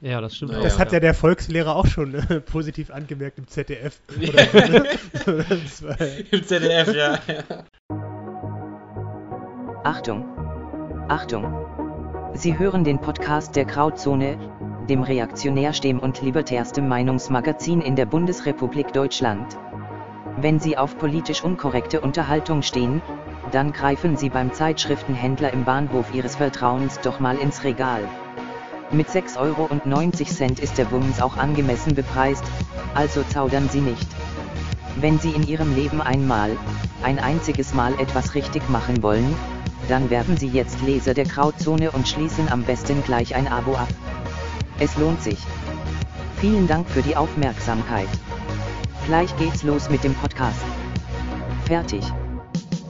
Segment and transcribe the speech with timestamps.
[0.00, 0.52] Ja, das stimmt.
[0.52, 0.94] Das auch, hat ja.
[0.94, 4.00] ja der Volkslehrer auch schon äh, positiv angemerkt im ZDF.
[5.24, 6.24] So, ne?
[6.30, 7.18] Im ZDF, ja.
[9.84, 10.24] Achtung!
[11.08, 11.66] Achtung!
[12.34, 14.38] Sie hören den Podcast der Grauzone,
[14.88, 19.58] dem reaktionärstem und libertärstem Meinungsmagazin in der Bundesrepublik Deutschland.
[20.36, 23.02] Wenn Sie auf politisch unkorrekte Unterhaltung stehen,
[23.52, 28.08] dann greifen Sie beim Zeitschriftenhändler im Bahnhof Ihres Vertrauens doch mal ins Regal.
[28.92, 29.68] Mit 6,90 Euro
[30.62, 32.42] ist der Bums auch angemessen bepreist,
[32.94, 34.06] also zaudern Sie nicht.
[34.96, 36.56] Wenn Sie in Ihrem Leben einmal,
[37.04, 39.36] ein einziges Mal etwas richtig machen wollen,
[39.88, 43.88] dann werden Sie jetzt Leser der Grauzone und schließen am besten gleich ein Abo ab.
[44.80, 45.38] Es lohnt sich.
[46.40, 48.08] Vielen Dank für die Aufmerksamkeit.
[49.06, 50.64] Gleich geht's los mit dem Podcast.
[51.64, 52.02] Fertig.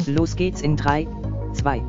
[0.06, 1.06] Los geht's in 3,
[1.52, 1.82] 2.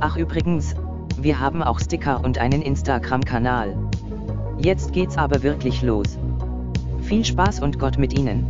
[0.00, 0.74] Ach übrigens,
[1.22, 3.76] wir haben auch Sticker und einen Instagram-Kanal.
[4.58, 6.18] Jetzt geht's aber wirklich los.
[7.02, 8.46] Viel Spaß und Gott mit Ihnen.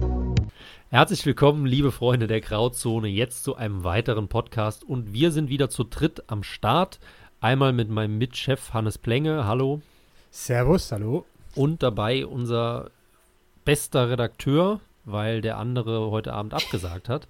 [0.89, 5.69] Herzlich willkommen, liebe Freunde der Grauzone, jetzt zu einem weiteren Podcast und wir sind wieder
[5.69, 7.00] zu dritt am Start.
[7.41, 9.80] Einmal mit meinem Mitchef Hannes Plenge, hallo,
[10.30, 11.25] Servus, hallo.
[11.56, 12.91] und dabei unser
[13.64, 17.27] bester Redakteur, weil der andere heute Abend abgesagt hat.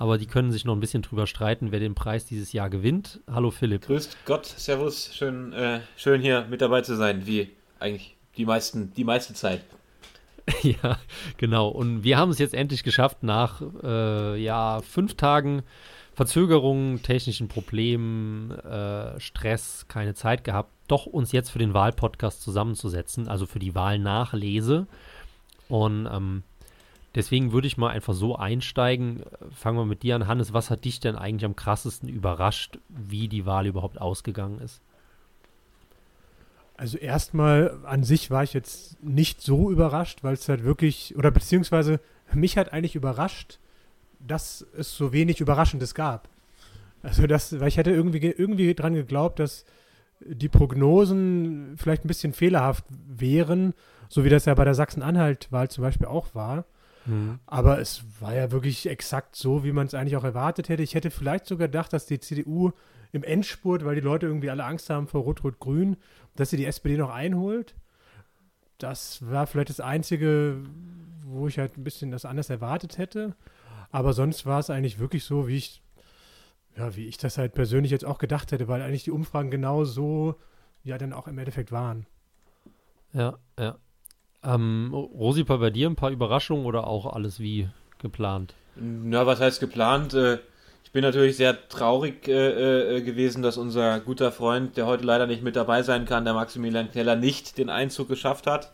[0.00, 3.20] Aber die können sich noch ein bisschen drüber streiten, wer den Preis dieses Jahr gewinnt.
[3.30, 3.84] Hallo Philipp.
[3.84, 8.94] Grüßt Gott, Servus, schön, äh, schön hier mit dabei zu sein, wie eigentlich die meisten,
[8.94, 9.60] die meiste Zeit.
[10.62, 10.98] Ja,
[11.36, 11.68] genau.
[11.68, 15.62] Und wir haben es jetzt endlich geschafft, nach äh, ja, fünf Tagen
[16.14, 23.28] Verzögerungen, technischen Problemen, äh, Stress, keine Zeit gehabt, doch uns jetzt für den Wahlpodcast zusammenzusetzen,
[23.28, 24.86] also für die Wahlnachlese.
[25.68, 26.42] Und ähm,
[27.14, 29.22] deswegen würde ich mal einfach so einsteigen.
[29.50, 30.52] Fangen wir mit dir an, Hannes.
[30.52, 34.80] Was hat dich denn eigentlich am krassesten überrascht, wie die Wahl überhaupt ausgegangen ist?
[36.76, 41.30] Also erstmal an sich war ich jetzt nicht so überrascht, weil es halt wirklich, oder
[41.30, 42.00] beziehungsweise
[42.32, 43.58] mich hat eigentlich überrascht,
[44.18, 46.28] dass es so wenig Überraschendes gab.
[47.02, 49.64] Also das, weil ich hätte irgendwie, ge- irgendwie dran geglaubt, dass
[50.20, 53.74] die Prognosen vielleicht ein bisschen fehlerhaft wären,
[54.08, 56.64] so wie das ja bei der Sachsen-Anhalt-Wahl zum Beispiel auch war.
[57.46, 60.82] Aber es war ja wirklich exakt so, wie man es eigentlich auch erwartet hätte.
[60.82, 62.72] Ich hätte vielleicht sogar gedacht, dass die CDU
[63.12, 65.96] im Endspurt, weil die Leute irgendwie alle Angst haben vor Rot-Rot-Grün,
[66.36, 67.74] dass sie die SPD noch einholt.
[68.78, 70.62] Das war vielleicht das Einzige,
[71.24, 73.34] wo ich halt ein bisschen das anders erwartet hätte.
[73.90, 75.82] Aber sonst war es eigentlich wirklich so, wie ich,
[76.76, 79.84] ja, wie ich das halt persönlich jetzt auch gedacht hätte, weil eigentlich die Umfragen genau
[79.84, 80.36] so
[80.82, 82.06] ja dann auch im Endeffekt waren.
[83.12, 83.76] Ja, ja.
[84.42, 87.68] Ähm, Rosi, bei dir ein paar Überraschungen oder auch alles wie
[87.98, 88.54] geplant?
[88.76, 90.14] Na, was heißt geplant?
[90.14, 90.38] Äh,
[90.84, 95.26] Ich bin natürlich sehr traurig äh, äh, gewesen, dass unser guter Freund, der heute leider
[95.26, 98.72] nicht mit dabei sein kann, der Maximilian Keller, nicht den Einzug geschafft hat.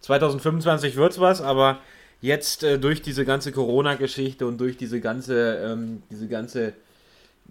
[0.00, 1.78] 2025 wird's was, aber
[2.20, 6.74] jetzt durch diese ganze Corona-Geschichte und durch diese ganze, ähm, diese ganze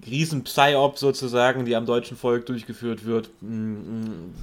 [0.06, 4.34] Riesen-Psyop sozusagen, die am deutschen Volk durchgeführt wird, mm, mm,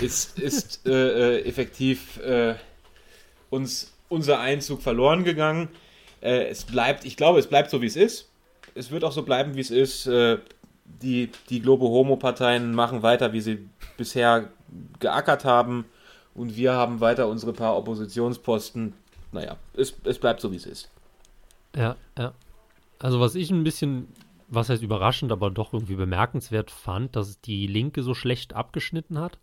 [0.00, 2.54] ist, ist äh, äh, effektiv äh,
[3.50, 5.68] uns unser Einzug verloren gegangen.
[6.20, 8.28] Äh, es bleibt, ich glaube, es bleibt so, wie es ist.
[8.74, 10.06] Es wird auch so bleiben, wie es ist.
[10.06, 10.38] Äh,
[10.84, 14.50] die, die Globo-Homo-Parteien machen weiter, wie sie bisher
[14.98, 15.84] geackert haben.
[16.34, 18.92] Und wir haben weiter unsere paar Oppositionsposten.
[19.32, 20.88] Naja, es, es bleibt so, wie es ist.
[21.76, 22.32] Ja, ja.
[22.98, 24.08] Also was ich ein bisschen,
[24.50, 29.38] was heißt überraschend, aber doch irgendwie bemerkenswert fand, dass die Linke so schlecht abgeschnitten hat.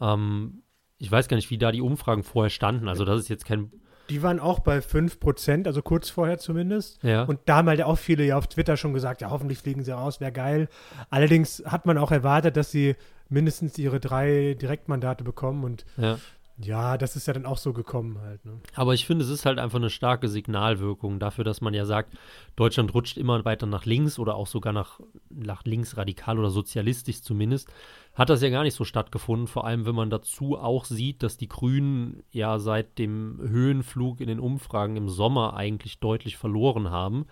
[0.00, 0.62] Ähm,
[0.98, 2.88] ich weiß gar nicht, wie da die Umfragen vorher standen.
[2.88, 3.70] Also das ist jetzt kein,
[4.10, 7.02] Die waren auch bei 5%, also kurz vorher zumindest.
[7.02, 9.84] ja, Und da haben halt auch viele ja auf Twitter schon gesagt, ja, hoffentlich fliegen
[9.84, 10.68] sie raus, wäre geil.
[11.10, 12.96] Allerdings hat man auch erwartet, dass sie
[13.28, 16.18] mindestens ihre drei Direktmandate bekommen und ja.
[16.60, 18.44] Ja, das ist ja dann auch so gekommen halt.
[18.44, 18.60] Ne?
[18.74, 22.14] Aber ich finde, es ist halt einfach eine starke Signalwirkung dafür, dass man ja sagt,
[22.56, 27.22] Deutschland rutscht immer weiter nach links oder auch sogar nach, nach links radikal oder sozialistisch
[27.22, 27.68] zumindest.
[28.14, 31.36] Hat das ja gar nicht so stattgefunden, vor allem wenn man dazu auch sieht, dass
[31.36, 37.26] die Grünen ja seit dem Höhenflug in den Umfragen im Sommer eigentlich deutlich verloren haben.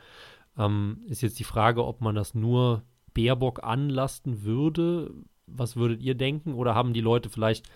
[0.57, 5.11] Ähm, ist jetzt die Frage, ob man das nur Baerbock anlasten würde.
[5.49, 6.55] Was würdet ihr denken?
[6.55, 7.69] Oder haben die Leute vielleicht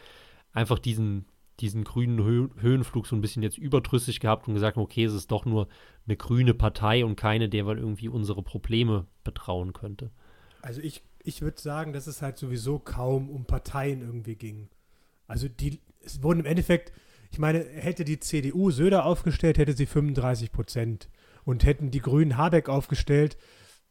[0.52, 1.26] einfach diesen,
[1.60, 5.30] diesen grünen Hö Höhenflug so ein bisschen jetzt überdrüssig gehabt und gesagt, okay, es ist
[5.30, 5.68] doch nur
[6.06, 10.10] eine grüne Partei und keine, der man irgendwie unsere Probleme betrauen könnte.
[10.62, 14.68] Also ich, ich würde sagen, dass es halt sowieso kaum um Parteien irgendwie ging.
[15.26, 16.92] Also die, es wurden im Endeffekt,
[17.30, 21.08] ich meine, hätte die CDU Söder aufgestellt, hätte sie 35 Prozent.
[21.44, 23.38] Und hätten die Grünen Habeck aufgestellt,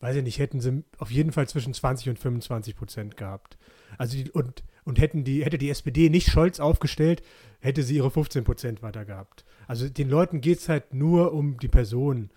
[0.02, 3.58] weiß ich nicht, hätten sie auf jeden Fall zwischen 20 und 25 Prozent gehabt.
[3.98, 7.22] Also die, und, und hätten die, hätte die SPD nicht Scholz aufgestellt,
[7.60, 9.46] hätte sie ihre 15 Prozent weiter gehabt.
[9.68, 12.30] Also den Leuten geht es halt nur um die Person.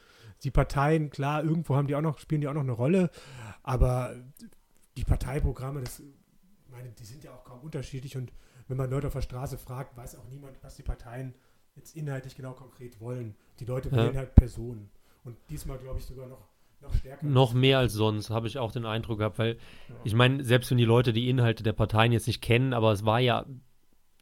[0.45, 3.11] Die Parteien, klar, irgendwo haben die auch noch, spielen die auch noch eine Rolle,
[3.63, 4.17] aber
[4.97, 6.03] die Parteiprogramme, das,
[6.69, 8.33] meine, die sind ja auch kaum unterschiedlich und
[8.69, 11.35] wenn man Leute auf der Straße fragt, weiß auch niemand, was die Parteien
[11.75, 13.35] jetzt inhaltlich genau konkret wollen.
[13.61, 13.97] Die Leute ja.
[13.97, 14.91] wählen halt Personen.
[15.25, 16.49] Und diesmal glaube ich sogar noch
[16.83, 17.27] noch stärker.
[17.27, 19.55] Noch mehr als sonst, habe ich auch den Eindruck gehabt, weil
[19.89, 19.95] ja.
[20.05, 23.05] ich meine, selbst wenn die Leute die Inhalte der Parteien jetzt nicht kennen, aber es
[23.05, 23.47] war ja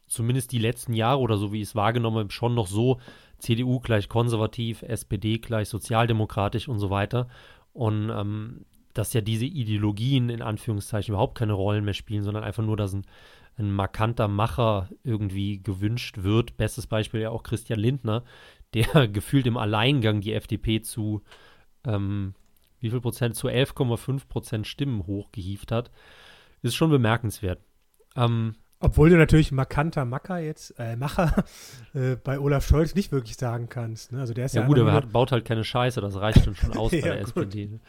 [0.07, 2.99] zumindest die letzten Jahre oder so, wie ich es wahrgenommen habe, schon noch so,
[3.37, 7.27] CDU gleich konservativ, SPD gleich sozialdemokratisch und so weiter.
[7.73, 12.63] Und ähm, dass ja diese Ideologien in Anführungszeichen überhaupt keine Rollen mehr spielen, sondern einfach
[12.63, 13.05] nur, dass ein,
[13.57, 16.57] ein markanter Macher irgendwie gewünscht wird.
[16.57, 18.23] Bestes Beispiel ja auch Christian Lindner,
[18.73, 21.21] der gefühlt im Alleingang die FDP zu
[21.85, 22.33] ähm,
[22.81, 25.91] wie viel Prozent zu 11,5 Prozent Stimmen hochgehieft hat,
[26.61, 27.59] ist schon bemerkenswert.
[28.15, 31.45] Ähm, obwohl du natürlich markanter Macker jetzt, äh, Macher
[31.93, 34.11] äh, bei Olaf Scholz nicht wirklich sagen kannst.
[34.11, 34.19] Ne?
[34.19, 36.43] Also der ist ja, ja gut, aber er hat, baut halt keine Scheiße, das reicht
[36.43, 37.27] schon, schon aus ja, bei der gut.
[37.27, 37.67] SPD.
[37.67, 37.79] Ne?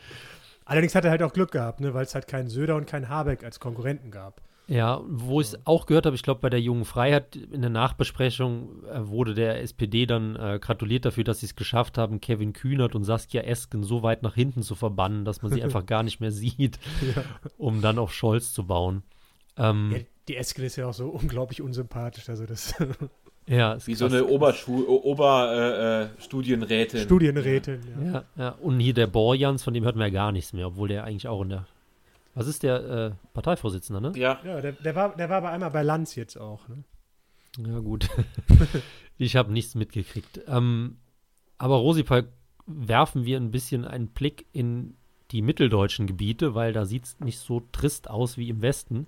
[0.65, 1.95] Allerdings hat er halt auch Glück gehabt, ne?
[1.95, 4.43] weil es halt keinen Söder und keinen Habeck als Konkurrenten gab.
[4.69, 7.71] Ja, wo ich es auch gehört habe, ich glaube, bei der Jungen Freiheit in der
[7.71, 12.53] Nachbesprechung äh, wurde der SPD dann äh, gratuliert dafür, dass sie es geschafft haben, Kevin
[12.53, 16.03] Kühnert und Saskia Esken so weit nach hinten zu verbannen, dass man sie einfach gar
[16.03, 16.79] nicht mehr sieht,
[17.15, 17.25] ja.
[17.59, 19.03] um dann auf Scholz zu bauen.
[19.57, 19.99] Ähm, ja,
[20.29, 22.75] die Esken ist ja auch so unglaublich unsympathisch, also das.
[23.49, 25.03] Ja, Wie so eine Oberstudienrätin.
[25.03, 28.13] Ober, äh, Studienrätin, ja.
[28.13, 28.49] Ja, ja.
[28.61, 31.27] Und hier der Borjans, von dem hört man ja gar nichts mehr, obwohl der eigentlich
[31.27, 31.67] auch in der
[32.35, 34.13] was ist der äh, Parteivorsitzende, ne?
[34.19, 34.41] Ja.
[34.45, 36.85] Ja, der, der, war, der war aber einmal bei Lanz jetzt auch, ne?
[37.59, 38.09] Ja, gut.
[39.19, 40.41] ich habe nichts mitgekriegt.
[40.47, 40.97] Ähm,
[41.59, 42.29] aber Rosipal,
[42.67, 44.97] werfen wir ein bisschen einen Blick in
[45.31, 49.07] die mitteldeutschen Gebiete, weil da sieht es nicht so trist aus wie im Westen.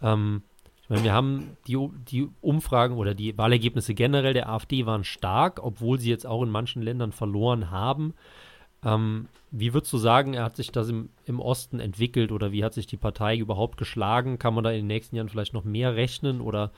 [0.00, 0.42] Ähm,
[0.82, 1.78] ich meine, wir haben die,
[2.10, 6.50] die Umfragen oder die Wahlergebnisse generell der AfD waren stark, obwohl sie jetzt auch in
[6.50, 8.14] manchen Ländern verloren haben.
[8.84, 12.64] Ähm, wie würdest du sagen, er hat sich das im, im Osten entwickelt oder wie
[12.64, 14.38] hat sich die Partei überhaupt geschlagen?
[14.38, 16.72] Kann man da in den nächsten Jahren vielleicht noch mehr rechnen oder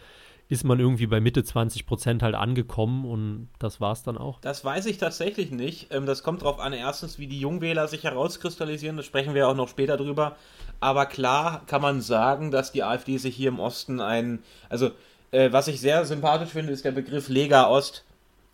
[0.49, 4.41] ist man irgendwie bei Mitte 20 Prozent halt angekommen und das war es dann auch?
[4.43, 5.93] Das weiß ich tatsächlich nicht.
[5.93, 9.57] Ähm, das kommt darauf an, erstens, wie die Jungwähler sich herauskristallisieren, das sprechen wir auch
[9.57, 10.37] noch später drüber.
[10.79, 14.91] Aber klar kann man sagen, dass die AfD sich hier im Osten ein, also
[15.33, 18.05] äh, was ich sehr sympathisch finde, ist der Begriff Lega Ost,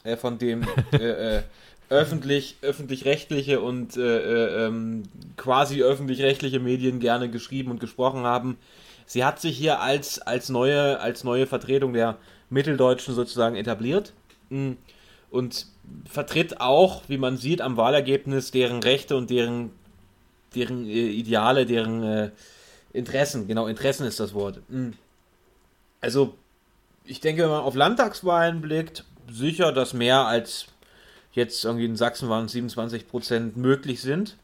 [0.05, 0.63] äh, von dem
[0.93, 1.43] äh, äh
[1.93, 5.03] öffentlich, öffentlich-rechtliche und äh, äh, ähm,
[5.37, 8.57] quasi öffentlich-rechtliche Medien gerne geschrieben und gesprochen haben.
[9.05, 12.17] Sie hat sich hier als, als, neue, als neue Vertretung der
[12.49, 14.15] Mitteldeutschen sozusagen etabliert
[14.49, 14.73] mm,
[15.31, 15.67] und
[16.09, 19.71] vertritt auch, wie man sieht, am Wahlergebnis deren Rechte und deren,
[20.55, 22.31] deren äh, Ideale, deren äh,
[22.95, 23.47] Interessen.
[23.47, 24.61] Genau, Interessen ist das Wort.
[24.71, 24.93] Mm.
[26.01, 26.35] Also,
[27.05, 30.69] ich denke, wenn man auf Landtagswahlen blickt, sicher, dass mehr als
[31.33, 34.37] jetzt irgendwie in Sachsen waren 27 Prozent möglich sind.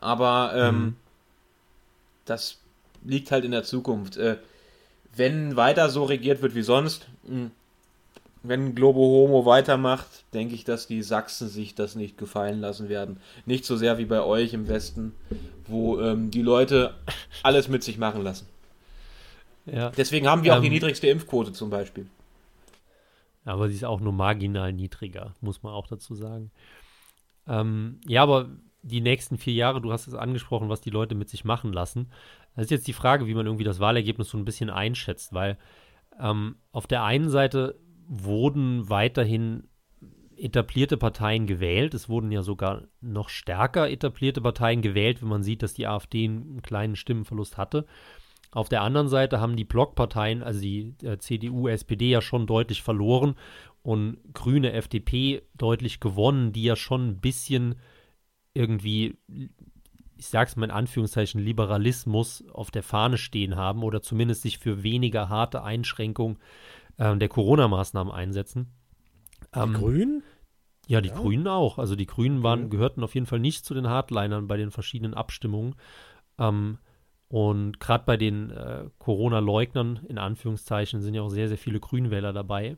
[0.00, 0.96] Aber ähm, mhm.
[2.24, 2.58] das
[3.04, 4.16] liegt halt in der Zukunft.
[4.16, 4.36] Äh,
[5.14, 7.50] wenn weiter so regiert wird wie sonst, mh,
[8.42, 13.18] wenn Globo Homo weitermacht, denke ich, dass die Sachsen sich das nicht gefallen lassen werden.
[13.44, 15.12] Nicht so sehr wie bei euch im Westen,
[15.66, 16.94] wo ähm, die Leute
[17.42, 18.46] alles mit sich machen lassen.
[19.66, 19.90] Ja.
[19.90, 22.06] Deswegen haben wir ähm, auch die ähm, niedrigste Impfquote zum Beispiel.
[23.46, 26.50] Aber sie ist auch nur marginal niedriger, muss man auch dazu sagen.
[27.46, 28.50] Ähm, ja, aber
[28.82, 32.10] die nächsten vier Jahre, du hast es angesprochen, was die Leute mit sich machen lassen.
[32.54, 35.58] Das ist jetzt die Frage, wie man irgendwie das Wahlergebnis so ein bisschen einschätzt, weil
[36.20, 39.68] ähm, auf der einen Seite wurden weiterhin
[40.36, 41.94] etablierte Parteien gewählt.
[41.94, 46.24] Es wurden ja sogar noch stärker etablierte Parteien gewählt, wenn man sieht, dass die AfD
[46.24, 47.86] einen kleinen Stimmenverlust hatte.
[48.52, 52.82] Auf der anderen Seite haben die Blockparteien, also die äh, CDU, SPD ja schon deutlich
[52.82, 53.34] verloren
[53.82, 57.76] und Grüne, FDP deutlich gewonnen, die ja schon ein bisschen
[58.54, 59.16] irgendwie,
[60.16, 64.82] ich sag's mal in Anführungszeichen, Liberalismus auf der Fahne stehen haben oder zumindest sich für
[64.82, 66.38] weniger harte Einschränkungen
[66.96, 68.72] äh, der Corona-Maßnahmen einsetzen.
[69.54, 70.22] Die ähm, Grünen?
[70.88, 71.16] Ja, die ja.
[71.16, 71.78] Grünen auch.
[71.78, 75.14] Also die Grünen waren, gehörten auf jeden Fall nicht zu den Hardlinern bei den verschiedenen
[75.14, 75.74] Abstimmungen.
[76.38, 76.78] Ähm,
[77.28, 82.32] und gerade bei den äh, Corona-Leugnern, in Anführungszeichen, sind ja auch sehr, sehr viele Grünwähler
[82.32, 82.76] dabei.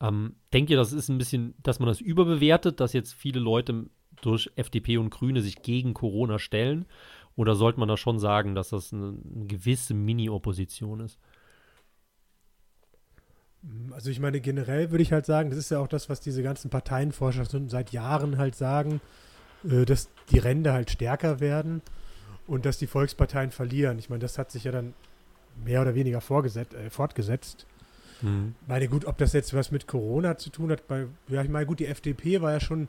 [0.00, 3.86] Ähm, denkt ihr, das ist ein bisschen, dass man das überbewertet, dass jetzt viele Leute
[4.20, 6.84] durch FDP und Grüne sich gegen Corona stellen?
[7.36, 11.18] Oder sollte man da schon sagen, dass das eine, eine gewisse Mini-Opposition ist?
[13.92, 16.42] Also ich meine, generell würde ich halt sagen, das ist ja auch das, was diese
[16.42, 19.00] ganzen Parteienforscher seit Jahren halt sagen,
[19.64, 21.80] äh, dass die Ränder halt stärker werden
[22.46, 23.98] und dass die Volksparteien verlieren.
[23.98, 24.94] Ich meine, das hat sich ja dann
[25.64, 27.66] mehr oder weniger äh, fortgesetzt.
[28.22, 28.54] Mhm.
[28.66, 31.66] Meine, gut, ob das jetzt was mit Corona zu tun hat, bei, ja, ich meine,
[31.66, 32.88] gut, die FDP war ja schon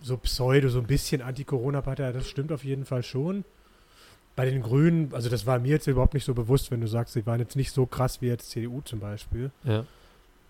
[0.00, 3.44] so pseudo, so ein bisschen Anti-Corona-Partei, das stimmt auf jeden Fall schon.
[4.36, 7.14] Bei den Grünen, also das war mir jetzt überhaupt nicht so bewusst, wenn du sagst,
[7.14, 9.50] sie waren jetzt nicht so krass wie jetzt CDU zum Beispiel.
[9.64, 9.84] Ja.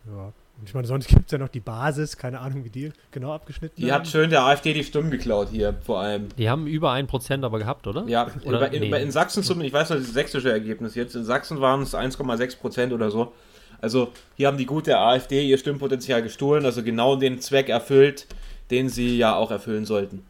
[0.06, 0.32] Ja.
[0.64, 3.80] Ich meine, sonst gibt es ja noch die Basis, keine Ahnung, wie die genau abgeschnitten
[3.80, 4.00] Die haben.
[4.00, 6.28] hat schön der AfD die Stimmen geklaut hier, vor allem.
[6.36, 8.04] Die haben über ein Prozent aber gehabt, oder?
[8.06, 9.02] Ja, oder, in, nee.
[9.02, 12.58] in Sachsen zum, ich weiß noch das sächsische Ergebnis jetzt, in Sachsen waren es 1,6
[12.58, 13.32] Prozent oder so.
[13.80, 18.26] Also hier haben die gute AfD ihr Stimmpotenzial gestohlen, also genau den Zweck erfüllt,
[18.70, 20.26] den sie ja auch erfüllen sollten.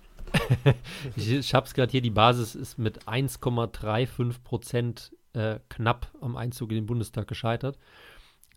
[1.17, 6.37] ich ich habe es gerade hier, die Basis ist mit 1,35 Prozent äh, knapp am
[6.37, 7.79] Einzug in den Bundestag gescheitert.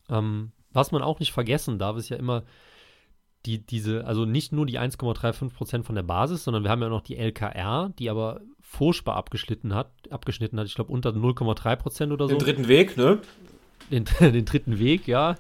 [0.10, 2.44] Ähm, was man auch nicht vergessen darf, ist ja immer
[3.46, 6.90] die, diese, also nicht nur die 1,35 Prozent von der Basis, sondern wir haben ja
[6.90, 12.12] noch die LKR, die aber furchtbar abgeschnitten hat, abgeschnitten hat, ich glaube unter 0,3 Prozent
[12.14, 12.36] oder so.
[12.36, 13.20] Den dritten Weg, ne?
[13.90, 15.36] Den, den dritten Weg, ja,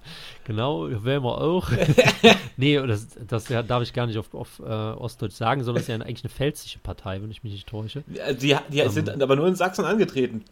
[0.45, 1.69] genau, wären wir auch.
[2.57, 5.87] nee, das, das ja, darf ich gar nicht auf, auf äh, Ostdeutsch sagen, sondern es
[5.87, 8.03] ist ja eigentlich eine pfälzische Partei, wenn ich mich nicht täusche.
[8.41, 10.43] Die, die ähm, sind aber nur in Sachsen angetreten.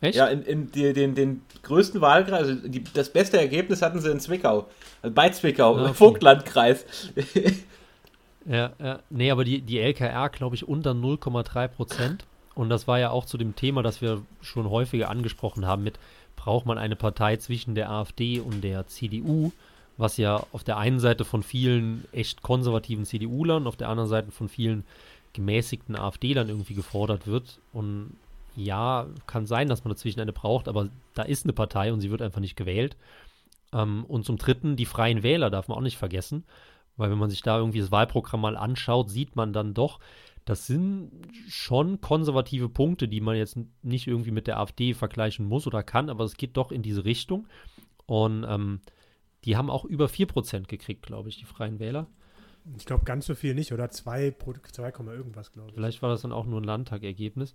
[0.00, 0.16] Echt?
[0.16, 4.10] Ja, in, in die, den, den größten Wahlkreis, also die, das beste Ergebnis hatten sie
[4.10, 4.68] in Zwickau.
[5.02, 5.94] Also bei Zwickau, ah, okay.
[5.94, 6.84] Vogtlandkreis.
[8.46, 12.24] ja, ja, nee, aber die, die LKR, glaube ich, unter 0,3 Prozent.
[12.54, 15.98] Und das war ja auch zu dem Thema, das wir schon häufiger angesprochen haben mit,
[16.34, 19.52] braucht man eine Partei zwischen der AfD und der CDU,
[19.96, 24.30] was ja auf der einen Seite von vielen echt konservativen CDU-Lern, auf der anderen Seite
[24.30, 24.84] von vielen
[25.32, 27.58] gemäßigten AfD-Lern irgendwie gefordert wird.
[27.72, 28.16] Und
[28.58, 32.10] ja, kann sein, dass man dazwischen eine braucht, aber da ist eine Partei und sie
[32.10, 32.96] wird einfach nicht gewählt.
[33.72, 36.44] Ähm, und zum Dritten, die Freien Wähler darf man auch nicht vergessen,
[36.96, 40.00] weil wenn man sich da irgendwie das Wahlprogramm mal anschaut, sieht man dann doch,
[40.44, 41.10] das sind
[41.46, 46.08] schon konservative Punkte, die man jetzt nicht irgendwie mit der AfD vergleichen muss oder kann,
[46.08, 47.46] aber es geht doch in diese Richtung.
[48.06, 48.80] Und ähm,
[49.44, 52.06] die haben auch über 4% gekriegt, glaube ich, die Freien Wähler.
[52.76, 54.36] Ich glaube, ganz so viel nicht, oder 2,
[54.72, 55.74] 2, irgendwas, glaube ich.
[55.74, 57.54] Vielleicht war das dann auch nur ein Landtagergebnis.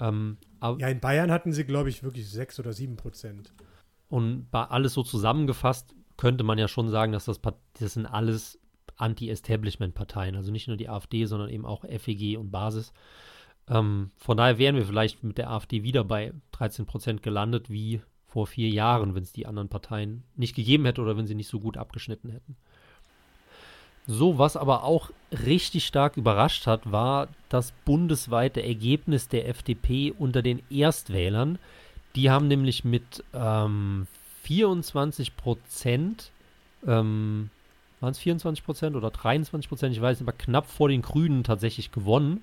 [0.00, 3.52] Ähm, ja, in Bayern hatten sie, glaube ich, wirklich 6 oder 7 Prozent.
[4.08, 7.40] Und bei alles so zusammengefasst könnte man ja schon sagen, dass das,
[7.78, 8.58] das sind alles
[8.96, 10.36] Anti-Establishment-Parteien.
[10.36, 12.92] Also nicht nur die AfD, sondern eben auch FEG und Basis.
[13.68, 18.00] Ähm, von daher wären wir vielleicht mit der AfD wieder bei 13 Prozent gelandet, wie
[18.26, 21.48] vor vier Jahren, wenn es die anderen Parteien nicht gegeben hätte oder wenn sie nicht
[21.48, 22.56] so gut abgeschnitten hätten.
[24.06, 30.42] So, was aber auch richtig stark überrascht hat, war das bundesweite Ergebnis der FDP unter
[30.42, 31.58] den Erstwählern.
[32.14, 34.06] Die haben nämlich mit ähm,
[34.42, 36.30] 24 Prozent,
[36.86, 37.48] ähm,
[38.00, 41.42] waren es 24 Prozent oder 23 Prozent, ich weiß nicht, aber knapp vor den Grünen
[41.42, 42.42] tatsächlich gewonnen.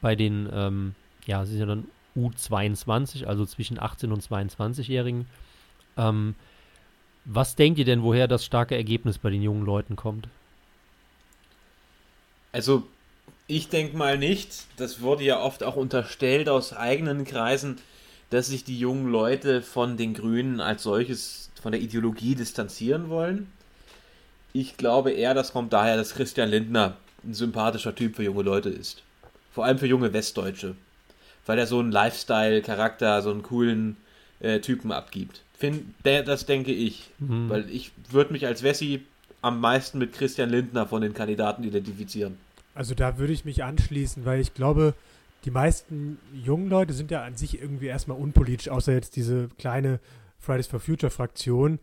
[0.00, 0.94] Bei den, ähm,
[1.24, 1.86] ja, es ist ja dann
[2.16, 5.26] U22, also zwischen 18 und 22-Jährigen.
[5.96, 6.34] Ähm,
[7.24, 10.28] was denkt ihr denn, woher das starke Ergebnis bei den jungen Leuten kommt?
[12.56, 12.84] Also,
[13.48, 14.64] ich denke mal nicht.
[14.78, 17.76] Das wurde ja oft auch unterstellt aus eigenen Kreisen,
[18.30, 23.52] dass sich die jungen Leute von den Grünen als solches, von der Ideologie distanzieren wollen.
[24.54, 28.70] Ich glaube eher, das kommt daher, dass Christian Lindner ein sympathischer Typ für junge Leute
[28.70, 29.02] ist.
[29.52, 30.76] Vor allem für junge Westdeutsche.
[31.44, 33.98] Weil er so einen Lifestyle-Charakter, so einen coolen
[34.40, 35.42] äh, Typen abgibt.
[35.58, 37.10] Find, der, das denke ich.
[37.18, 37.50] Mhm.
[37.50, 39.04] Weil ich würde mich als Wessi
[39.46, 42.36] am meisten mit Christian Lindner von den Kandidaten identifizieren.
[42.76, 44.94] Also da würde ich mich anschließen, weil ich glaube,
[45.44, 49.98] die meisten jungen Leute sind ja an sich irgendwie erstmal unpolitisch, außer jetzt diese kleine
[50.38, 51.78] Fridays for Future Fraktion.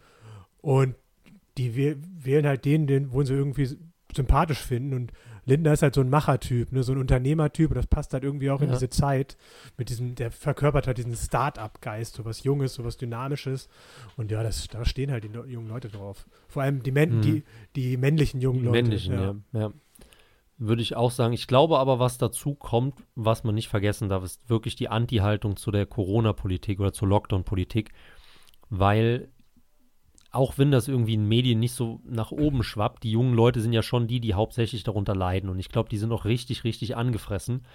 [0.61, 0.95] Und
[1.57, 3.77] die wählen halt den, den, wo sie irgendwie
[4.15, 4.93] sympathisch finden.
[4.93, 5.13] Und
[5.45, 7.71] Lindner ist halt so ein Machertyp, ne, so ein Unternehmertyp.
[7.71, 8.67] Und das passt halt irgendwie auch ja.
[8.67, 9.37] in diese Zeit
[9.77, 13.67] mit diesem, der verkörpert halt diesen Start-up-Geist, so was Junges, so was Dynamisches.
[14.15, 16.27] Und ja, das, da stehen halt die jungen Leute drauf.
[16.47, 17.21] Vor allem die, Men mhm.
[17.21, 17.43] die,
[17.75, 18.81] die männlichen jungen die Leute.
[18.83, 19.35] Männlichen, ja.
[19.53, 19.59] ja.
[19.61, 19.73] ja
[20.57, 21.33] würde ich auch sagen.
[21.33, 25.57] Ich glaube aber, was dazu kommt, was man nicht vergessen darf, ist wirklich die Anti-Haltung
[25.57, 27.91] zu der Corona-Politik oder zur Lockdown-Politik,
[28.69, 29.29] weil
[30.31, 33.71] auch wenn das irgendwie in Medien nicht so nach oben schwappt, die jungen Leute sind
[33.71, 36.97] ja schon die, die hauptsächlich darunter leiden und ich glaube, die sind auch richtig, richtig
[36.97, 37.65] angefressen.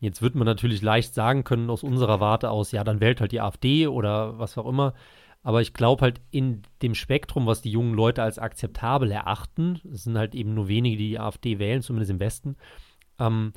[0.00, 3.32] Jetzt wird man natürlich leicht sagen können aus unserer Warte aus, ja, dann wählt halt
[3.32, 4.94] die AfD oder was auch immer.
[5.42, 10.04] Aber ich glaube halt in dem Spektrum, was die jungen Leute als akzeptabel erachten, es
[10.04, 12.56] sind halt eben nur wenige, die die AfD wählen, zumindest im Westen,
[13.18, 13.52] ähm,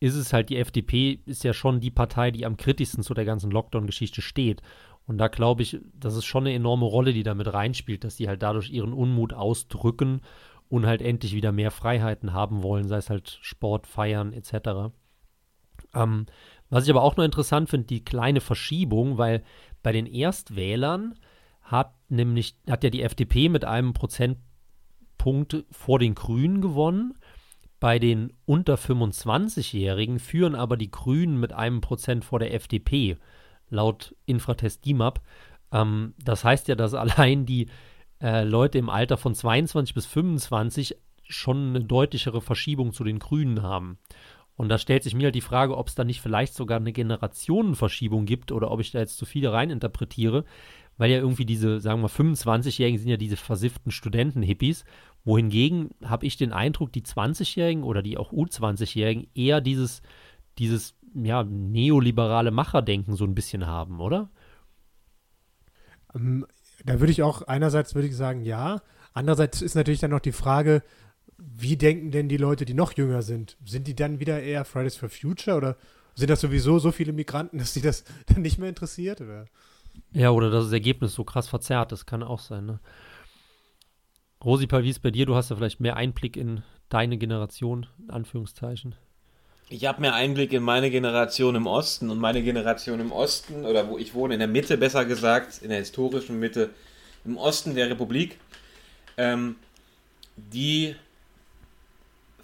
[0.00, 3.24] ist es halt, die FDP ist ja schon die Partei, die am kritischsten zu der
[3.24, 4.62] ganzen Lockdown-Geschichte steht.
[5.06, 8.16] Und da glaube ich, das ist schon eine enorme Rolle, die da mit reinspielt, dass
[8.16, 10.20] die halt dadurch ihren Unmut ausdrücken
[10.68, 14.92] und halt endlich wieder mehr Freiheiten haben wollen, sei es halt Sport, Feiern etc.
[15.94, 16.26] Ähm,
[16.70, 19.42] was ich aber auch noch interessant finde, die kleine Verschiebung, weil
[19.88, 21.14] bei den Erstwählern
[21.62, 27.14] hat nämlich, hat ja die FDP mit einem Prozentpunkt vor den Grünen gewonnen.
[27.80, 33.16] Bei den unter 25-Jährigen führen aber die Grünen mit einem Prozent vor der FDP,
[33.70, 35.22] laut Infratest DIMAP.
[35.72, 37.68] Ähm, das heißt ja, dass allein die
[38.20, 43.62] äh, Leute im Alter von 22 bis 25 schon eine deutlichere Verschiebung zu den Grünen
[43.62, 43.96] haben.
[44.58, 46.92] Und da stellt sich mir halt die Frage, ob es da nicht vielleicht sogar eine
[46.92, 50.44] Generationenverschiebung gibt oder ob ich da jetzt zu viel reininterpretiere,
[50.96, 54.84] weil ja irgendwie diese, sagen wir mal, 25-Jährigen sind ja diese versifften Studenten-Hippies,
[55.24, 60.02] wohingegen habe ich den Eindruck, die 20-Jährigen oder die auch U20-Jährigen eher dieses,
[60.58, 64.28] dieses, ja, neoliberale Macherdenken so ein bisschen haben, oder?
[66.16, 66.44] Ähm,
[66.84, 68.82] da würde ich auch, einerseits würde ich sagen, ja.
[69.14, 70.82] Andererseits ist natürlich dann noch die Frage,
[71.38, 73.56] wie denken denn die Leute, die noch jünger sind?
[73.64, 75.76] Sind die dann wieder eher Fridays for Future oder
[76.14, 79.20] sind das sowieso so viele Migranten, dass sie das dann nicht mehr interessiert?
[79.20, 79.46] Oder?
[80.12, 82.80] Ja, oder dass das Ergebnis so krass verzerrt, das kann auch sein, ne?
[84.44, 85.26] Rosi, ist bei dir?
[85.26, 88.94] Du hast ja vielleicht mehr Einblick in deine Generation, in Anführungszeichen.
[89.68, 93.88] Ich habe mehr Einblick in meine Generation im Osten und meine Generation im Osten, oder
[93.88, 96.70] wo ich wohne, in der Mitte besser gesagt, in der historischen Mitte,
[97.24, 98.38] im Osten der Republik,
[99.16, 99.56] ähm,
[100.36, 100.94] die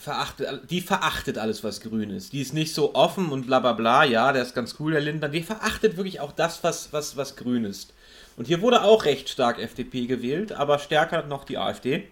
[0.05, 2.35] verachtet, die verachtet alles, was grün ist.
[2.35, 5.01] Die ist nicht so offen und bla bla bla, ja, der ist ganz cool, der
[5.01, 5.31] Lindner.
[5.31, 7.95] Die verachtet wirklich auch das, was, was, was grün ist.
[8.37, 12.09] Und hier wurde auch recht stark FDP gewählt, aber stärker noch die AfD.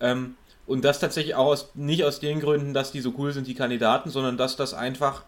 [0.00, 3.46] Ähm, und das tatsächlich auch aus, nicht aus den Gründen, dass die so cool sind,
[3.46, 5.24] die Kandidaten, sondern dass das einfach,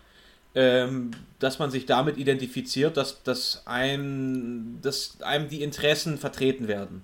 [0.54, 7.02] ähm, dass man sich damit identifiziert, dass, dass, einem, dass einem die Interessen vertreten werden.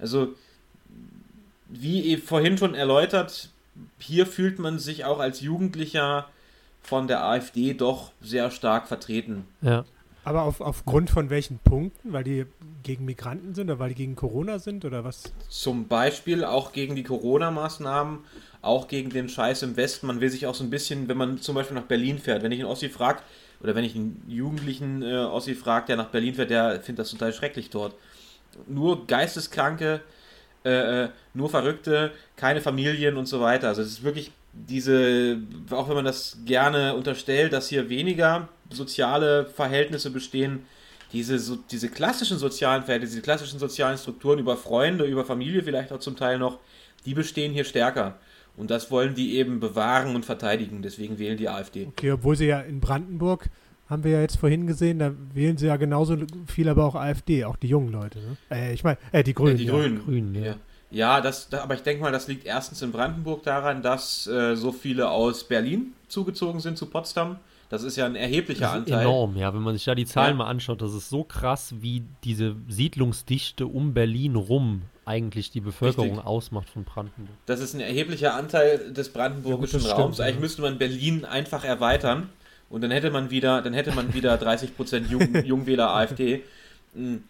[0.00, 0.34] Also,
[1.68, 3.50] wie vorhin schon erläutert,
[3.98, 6.28] hier fühlt man sich auch als Jugendlicher
[6.82, 9.44] von der AfD doch sehr stark vertreten.
[9.62, 9.84] Ja.
[10.24, 12.12] Aber auf, aufgrund von welchen Punkten?
[12.12, 12.46] Weil die
[12.82, 15.32] gegen Migranten sind oder weil die gegen Corona sind oder was?
[15.48, 18.20] Zum Beispiel auch gegen die Corona-Maßnahmen,
[18.62, 20.06] auch gegen den Scheiß im Westen.
[20.06, 22.52] Man will sich auch so ein bisschen, wenn man zum Beispiel nach Berlin fährt, wenn
[22.52, 23.20] ich einen Ossi frage,
[23.60, 27.10] oder wenn ich einen Jugendlichen äh, Ossi frage, der nach Berlin fährt, der findet das
[27.10, 27.94] total schrecklich dort.
[28.66, 30.00] Nur Geisteskranke,
[30.64, 33.68] äh, äh, nur Verrückte, keine Familien und so weiter.
[33.68, 35.38] Also es ist wirklich diese,
[35.70, 40.64] auch wenn man das gerne unterstellt, dass hier weniger soziale Verhältnisse bestehen,
[41.12, 45.92] diese, so, diese klassischen sozialen Verhältnisse, diese klassischen sozialen Strukturen über Freunde, über Familie vielleicht
[45.92, 46.58] auch zum Teil noch,
[47.04, 48.18] die bestehen hier stärker.
[48.56, 50.82] Und das wollen die eben bewahren und verteidigen.
[50.82, 51.86] Deswegen wählen die AfD.
[51.86, 53.48] Okay, obwohl sie ja in Brandenburg
[53.88, 56.16] haben wir ja jetzt vorhin gesehen, da wählen sie ja genauso
[56.46, 58.18] viel, aber auch AfD, auch die jungen Leute.
[58.18, 58.36] Ne?
[58.50, 59.56] Äh, ich meine, äh, die Grünen.
[59.56, 60.04] Äh, die Grünen.
[60.04, 60.56] Grünen ja.
[60.90, 61.20] ja.
[61.20, 64.72] das, da, aber ich denke mal, das liegt erstens in Brandenburg daran, dass äh, so
[64.72, 67.38] viele aus Berlin zugezogen sind zu Potsdam.
[67.68, 69.00] Das ist ja ein erheblicher Anteil.
[69.00, 69.52] Enorm, ja.
[69.52, 70.44] Wenn man sich da die Zahlen ja.
[70.44, 76.10] mal anschaut, das ist so krass, wie diese Siedlungsdichte um Berlin rum eigentlich die Bevölkerung
[76.10, 76.26] Richtig.
[76.26, 77.36] ausmacht von Brandenburg.
[77.46, 80.16] Das ist ein erheblicher Anteil des brandenburgischen ja, Raums.
[80.16, 82.30] Stimmt, Eigentlich müsste man Berlin einfach erweitern.
[82.74, 86.42] Und dann hätte man wieder, dann hätte man wieder 30% Jung, Jungwähler AfD.
[86.92, 87.22] Hm.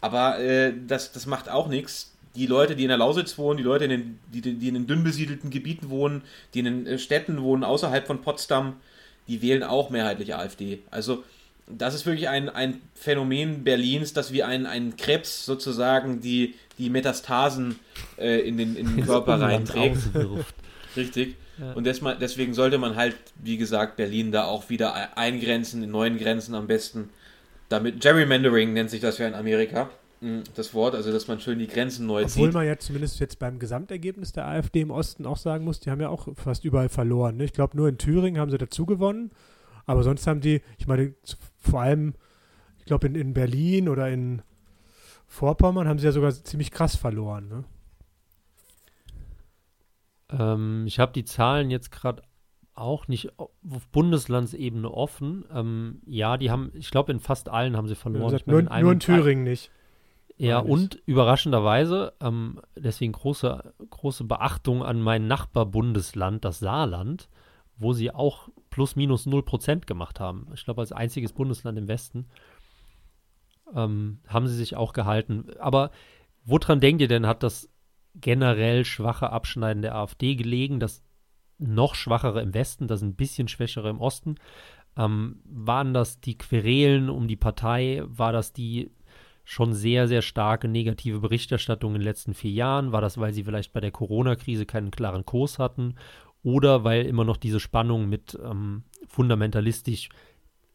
[0.00, 2.12] Aber äh, das, das macht auch nichts.
[2.36, 4.86] Die Leute, die in der Lausitz wohnen, die Leute, in den, die, die in den
[4.86, 6.22] dünn besiedelten Gebieten wohnen,
[6.54, 8.76] die in den äh, Städten wohnen, außerhalb von Potsdam,
[9.26, 10.78] die wählen auch mehrheitlich AfD.
[10.92, 11.24] Also
[11.66, 16.88] das ist wirklich ein, ein Phänomen Berlins, dass wie ein, ein Krebs sozusagen die, die
[16.88, 17.80] Metastasen
[18.16, 19.98] äh, in, den, in den Körper reinträgt.
[20.96, 21.34] Richtig.
[21.74, 26.54] Und deswegen sollte man halt, wie gesagt, Berlin da auch wieder eingrenzen, in neuen Grenzen
[26.54, 27.10] am besten.
[27.68, 29.88] Damit Gerrymandering nennt sich das ja in Amerika,
[30.20, 32.42] hm, das Wort, also dass man schön die Grenzen neu Obwohl zieht.
[32.42, 35.90] Obwohl man ja zumindest jetzt beim Gesamtergebnis der AfD im Osten auch sagen muss, die
[35.90, 37.36] haben ja auch fast überall verloren.
[37.36, 37.44] Ne?
[37.44, 39.30] Ich glaube, nur in Thüringen haben sie dazu gewonnen,
[39.86, 41.14] aber sonst haben die, ich meine,
[41.58, 42.14] vor allem,
[42.78, 44.42] ich glaube, in, in Berlin oder in
[45.26, 47.48] Vorpommern haben sie ja sogar ziemlich krass verloren.
[47.48, 47.64] Ne?
[50.38, 52.22] Ähm, ich habe die Zahlen jetzt gerade
[52.74, 55.44] auch nicht auf Bundeslandsebene offen.
[55.52, 58.24] Ähm, ja, die haben, ich glaube, in fast allen haben sie verloren.
[58.24, 59.70] Gesagt, nur, in, nur in Thüringen nicht.
[60.36, 67.28] Ja, und überraschenderweise, ähm, deswegen große, große Beachtung an mein Nachbarbundesland, das Saarland,
[67.76, 70.48] wo sie auch plus minus 0 Prozent gemacht haben.
[70.54, 72.26] Ich glaube, als einziges Bundesland im Westen
[73.76, 75.46] ähm, haben sie sich auch gehalten.
[75.60, 75.92] Aber
[76.44, 77.70] woran denkt ihr denn, hat das
[78.14, 81.02] generell schwache Abschneiden der AfD gelegen, das
[81.58, 84.36] noch schwachere im Westen, das ein bisschen schwächere im Osten.
[84.96, 88.02] Ähm, waren das die Querelen um die Partei?
[88.06, 88.90] War das die
[89.44, 92.92] schon sehr, sehr starke negative Berichterstattung in den letzten vier Jahren?
[92.92, 95.96] War das, weil sie vielleicht bei der Corona-Krise keinen klaren Kurs hatten?
[96.42, 100.08] Oder weil immer noch diese Spannung mit ähm, fundamentalistisch,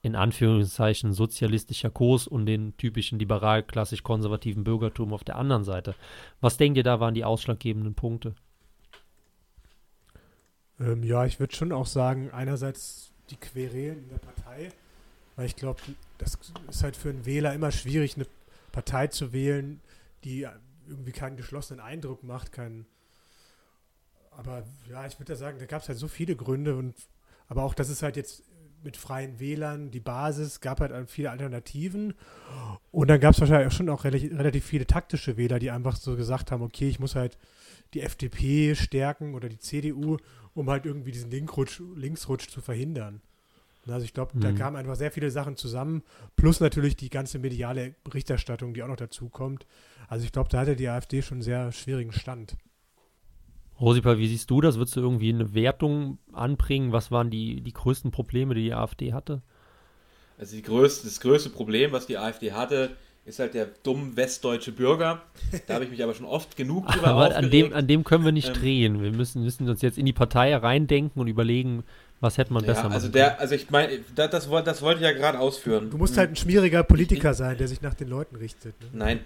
[0.02, 5.96] in Anführungszeichen, sozialistischer Kurs und den typischen liberal-klassisch-konservativen Bürgertum auf der anderen Seite?
[6.40, 8.34] Was denkt ihr, da waren die ausschlaggebenden Punkte?
[10.80, 14.72] Ähm, ja, ich würde schon auch sagen, einerseits die Querelen in der Partei,
[15.36, 15.82] weil ich glaube,
[16.18, 16.38] das
[16.70, 18.26] ist halt für einen Wähler immer schwierig, eine
[18.72, 19.82] Partei zu wählen,
[20.24, 20.48] die
[20.88, 22.86] irgendwie keinen geschlossenen Eindruck macht, keinen.
[24.32, 26.96] Aber ja, ich würde da sagen, da gab es halt so viele Gründe und
[27.50, 28.44] aber auch, dass es halt jetzt
[28.84, 32.14] mit freien Wählern, die Basis, gab halt viele Alternativen.
[32.92, 36.16] Und dann gab es wahrscheinlich auch schon auch relativ viele taktische Wähler, die einfach so
[36.16, 37.38] gesagt haben, okay, ich muss halt
[37.94, 40.18] die FDP stärken oder die CDU,
[40.54, 43.22] um halt irgendwie diesen Linkrutsch, Linksrutsch zu verhindern.
[43.88, 44.42] Also ich glaube, mhm.
[44.42, 46.04] da kamen einfach sehr viele Sachen zusammen,
[46.36, 49.66] plus natürlich die ganze mediale Berichterstattung, die auch noch dazu kommt.
[50.08, 52.56] Also ich glaube, da hatte die AfD schon einen sehr schwierigen Stand.
[53.80, 54.78] Rosipa, wie siehst du das?
[54.78, 56.92] Würdest du irgendwie eine Wertung anbringen?
[56.92, 59.42] Was waren die, die größten Probleme, die die AfD hatte?
[60.38, 62.92] Also die größte, das größte Problem, was die AfD hatte,
[63.26, 65.22] ist halt der dumme westdeutsche Bürger.
[65.68, 68.26] Da habe ich mich aber schon oft genug drüber Aber an dem, an dem können
[68.26, 69.02] wir nicht ähm, drehen.
[69.02, 71.84] Wir müssen, müssen uns jetzt in die Partei reindenken und überlegen,
[72.22, 75.00] was hätte man besser ja, also machen der, Also ich meine, das, das, das, wollte
[75.00, 75.90] ich ja gerade ausführen.
[75.90, 78.80] Du musst halt ein schmieriger Politiker sein, der sich nach den Leuten richtet.
[78.82, 78.88] Ne?
[78.94, 79.20] Nein.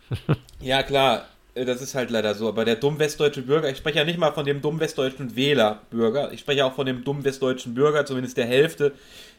[0.60, 2.48] ja, klar, das ist halt leider so.
[2.48, 6.32] Aber der dumm westdeutsche Bürger, ich spreche ja nicht mal von dem dumm westdeutschen Wählerbürger,
[6.32, 8.92] ich spreche auch von dem dumm westdeutschen Bürger, zumindest der Hälfte,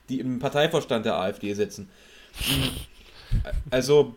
[0.09, 1.89] die im Parteivorstand der AfD sitzen.
[3.71, 4.15] Also,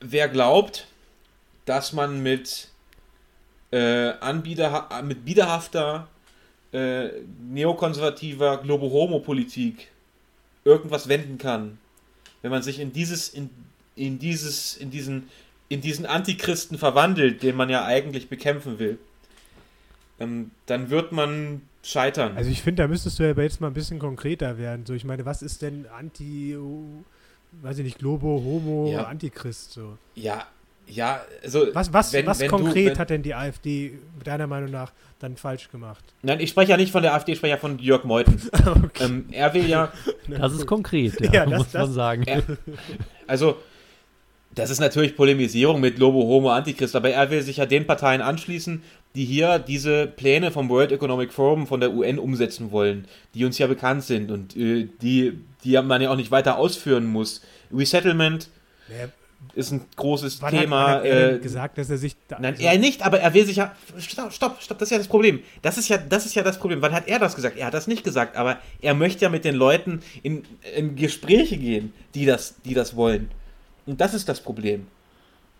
[0.00, 0.86] wer glaubt,
[1.64, 2.68] dass man mit
[3.72, 6.08] äh, Anbieter, mit biederhafter
[6.72, 7.08] äh,
[7.48, 9.88] neokonservativer Globo-Homo-Politik
[10.64, 11.78] irgendwas wenden kann,
[12.42, 13.50] wenn man sich in dieses, in,
[13.96, 15.28] in dieses, in diesen,
[15.70, 18.98] in diesen Antichristen verwandelt, den man ja eigentlich bekämpfen will,
[20.18, 22.36] ähm, dann wird man scheitern.
[22.36, 24.84] Also ich finde, da müsstest du ja jetzt mal ein bisschen konkreter werden.
[24.84, 26.56] So, ich meine, was ist denn Anti,
[27.62, 29.04] weiß ich nicht, Globo, Homo, ja.
[29.04, 29.96] Antichrist so?
[30.16, 30.46] Ja,
[30.88, 34.48] ja, also was, was, wenn, was wenn konkret du, wenn, hat denn die AfD deiner
[34.48, 36.04] Meinung nach dann falsch gemacht?
[36.22, 38.40] Nein, ich spreche ja nicht von der AfD, ich spreche ja von Jörg Meuthen.
[38.66, 39.04] okay.
[39.04, 39.92] ähm, er will ja.
[40.28, 42.22] Das ist konkret, ja, ja das, muss man das, sagen.
[42.24, 42.42] Er,
[43.28, 43.56] also,
[44.54, 48.20] das ist natürlich Polemisierung mit Lobo, Homo, Antichrist, aber er will sich ja den Parteien
[48.20, 48.82] anschließen,
[49.14, 53.58] die hier diese Pläne vom World Economic Forum von der UN umsetzen wollen, die uns
[53.58, 57.42] ja bekannt sind und äh, die, die man ja auch nicht weiter ausführen muss.
[57.72, 58.48] Resettlement,
[58.88, 59.08] naja,
[59.54, 60.88] ist ein großes Wann Thema.
[60.88, 62.14] Hat er äh, gesagt, dass er sich.
[62.28, 63.74] Da, nein, also er nicht, aber er will sich ja.
[63.98, 65.40] Stopp, stopp, stopp, das ist ja das Problem.
[65.62, 66.82] Das ist ja, das ist ja das Problem.
[66.82, 67.56] Wann hat er das gesagt?
[67.56, 70.44] Er hat das nicht gesagt, aber er möchte ja mit den Leuten in,
[70.76, 73.30] in Gespräche gehen, die das, die das wollen.
[73.90, 74.86] Und das ist das Problem.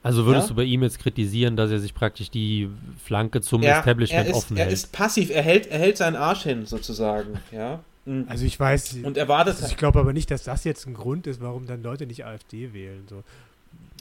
[0.02, 0.48] Also würdest ja?
[0.50, 2.70] du bei ihm jetzt kritisieren, dass er sich praktisch die
[3.04, 4.68] Flanke zum er, Establishment er ist, offen hält?
[4.68, 7.80] Er ist passiv, er hält, er hält seinen Arsch hin, sozusagen, ja.
[8.06, 8.24] Mhm.
[8.28, 8.98] Also ich weiß.
[9.02, 9.56] Und erwartet.
[9.56, 12.24] Also ich glaube aber nicht, dass das jetzt ein Grund ist, warum dann Leute nicht
[12.24, 13.04] AfD wählen.
[13.10, 13.22] So.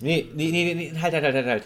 [0.01, 1.63] Nee, nee, nee, nee, halt, halt, halt, halt, halt.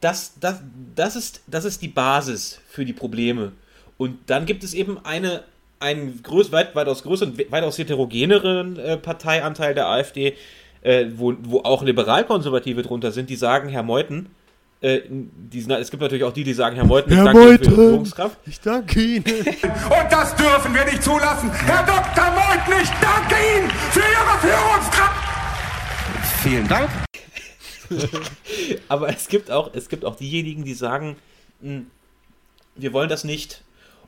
[0.00, 0.60] Das, das,
[0.96, 3.52] das, ist, das ist die Basis für die Probleme.
[3.96, 5.44] Und dann gibt es eben eine,
[5.78, 10.34] einen größ, weit, weitaus größeren, weitaus heterogeneren äh, Parteianteil der AfD,
[10.82, 14.28] äh, wo, wo auch Liberalkonservative drunter sind, die sagen, Herr Meuthen,
[14.80, 17.64] äh, die, es gibt natürlich auch die, die sagen, Herr Meuthen, Herr ich danke Meuthen,
[17.64, 18.38] Ihnen für Ihre Führungskraft.
[18.46, 19.24] Ich danke Ihnen.
[19.24, 21.50] Und das dürfen wir nicht zulassen.
[21.52, 22.30] Herr Dr.
[22.30, 25.28] Meuthen, ich danke Ihnen für Ihre Führungskraft.
[26.42, 26.88] Vielen Dank.
[28.88, 31.16] Aber es gibt auch, es gibt auch diejenigen, die sagen,
[31.60, 31.86] hm,
[32.76, 33.62] wir wollen das nicht.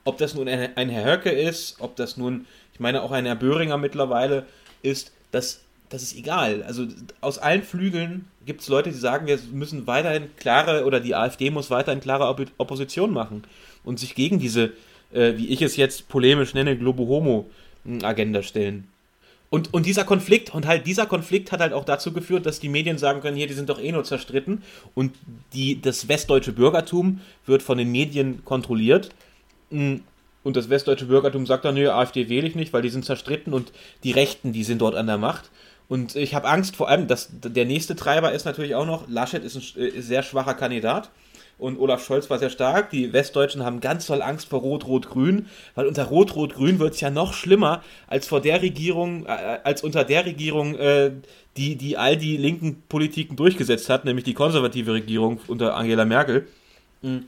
[0.05, 3.27] Ob das nun ein, ein Herr Höcke ist, ob das nun, ich meine auch ein
[3.27, 4.47] Herr Böhringer mittlerweile
[4.83, 6.63] ist, das, das ist egal.
[6.63, 6.87] Also
[7.21, 11.51] aus allen Flügeln gibt es Leute, die sagen, wir müssen weiterhin klare, oder die AfD
[11.51, 13.43] muss weiterhin klare Opp Opposition machen
[13.85, 14.73] und sich gegen diese,
[15.13, 18.89] äh, wie ich es jetzt polemisch nenne, Globo-Homo-Agenda stellen.
[19.51, 22.69] Und, und dieser Konflikt, und halt dieser Konflikt hat halt auch dazu geführt, dass die
[22.69, 24.63] Medien sagen können, hier, die sind doch eh nur zerstritten.
[24.95, 25.17] Und
[25.53, 29.11] die, das westdeutsche Bürgertum wird von den Medien kontrolliert.
[29.71, 29.97] Mm,
[30.45, 33.53] und das westdeutsche Bürgertum sagt dann, nö, AfD wähle ich nicht, weil die sind zerstritten
[33.53, 33.73] und
[34.05, 35.51] die Rechten, die sind dort an der Macht.
[35.91, 39.43] Und ich habe Angst vor allem, dass der nächste Treiber ist natürlich auch noch, Laschet
[39.43, 41.11] ist ein ist sehr schwacher Kandidat
[41.59, 42.91] und Olaf Scholz war sehr stark.
[42.91, 47.35] Die Westdeutschen haben ganz toll Angst vor Rot-Rot-Grün, weil unter Rot-Rot-Grün wird es ja noch
[47.35, 51.11] schlimmer als vor der Regierung, äh, als unter der Regierung, äh,
[51.57, 56.47] die, die all die linken Politiken durchgesetzt hat, nämlich die konservative Regierung unter Angela Merkel.
[57.03, 57.19] Mm.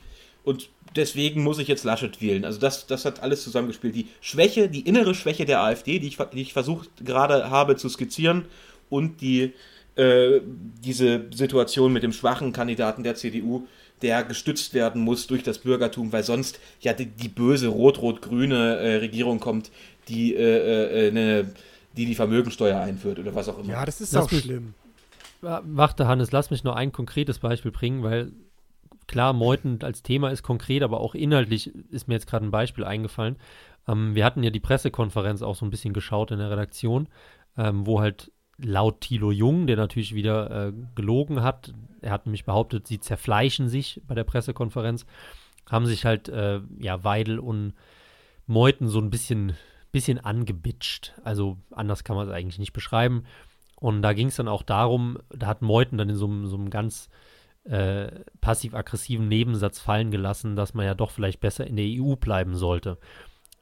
[0.45, 2.45] Und deswegen muss ich jetzt Laschet wählen.
[2.45, 3.95] Also das, das hat alles zusammengespielt.
[3.95, 7.89] Die Schwäche, die innere Schwäche der AfD, die ich, die ich versucht gerade habe zu
[7.89, 8.47] skizzieren,
[8.93, 9.55] und die
[9.97, 10.41] äh,
[10.85, 13.67] diese Situation mit dem schwachen Kandidaten der CDU,
[14.03, 18.97] der gestützt werden muss durch das Bürgertum, weil sonst ja die, die böse rot-rot-grüne äh,
[18.97, 19.71] Regierung kommt,
[20.09, 21.53] die, äh, äh, eine,
[21.97, 23.73] die die Vermögensteuer einführt oder was auch immer.
[23.73, 24.75] Ja, das ist Lass auch schlimm.
[25.41, 28.33] Warte, Hannes, lass mich nur ein konkretes Beispiel bringen, weil
[29.07, 32.85] klar, Meuthen als Thema ist konkret, aber auch inhaltlich ist mir jetzt gerade ein Beispiel
[32.85, 33.37] eingefallen.
[33.89, 37.09] Ähm, wir hatten ja die Pressekonferenz auch so ein bisschen geschaut in der Redaktion,
[37.57, 42.45] ähm, wo halt laut Thilo Jung, der natürlich wieder äh, gelogen hat, er hat nämlich
[42.45, 45.07] behauptet, sie zerfleischen sich bei der Pressekonferenz,
[45.71, 47.75] haben sich halt, äh, ja, Weidel und
[48.47, 49.57] Meuthen so ein bisschen,
[49.93, 51.15] bisschen angebitscht.
[51.23, 53.25] Also anders kann man es eigentlich nicht beschreiben.
[53.77, 56.71] Und da ging es dann auch darum, da hat Meuthen dann in so, so einem
[56.71, 57.09] ganz
[57.65, 58.09] äh,
[58.41, 62.99] passiv-aggressiven Nebensatz fallen gelassen, dass man ja doch vielleicht besser in der EU bleiben sollte.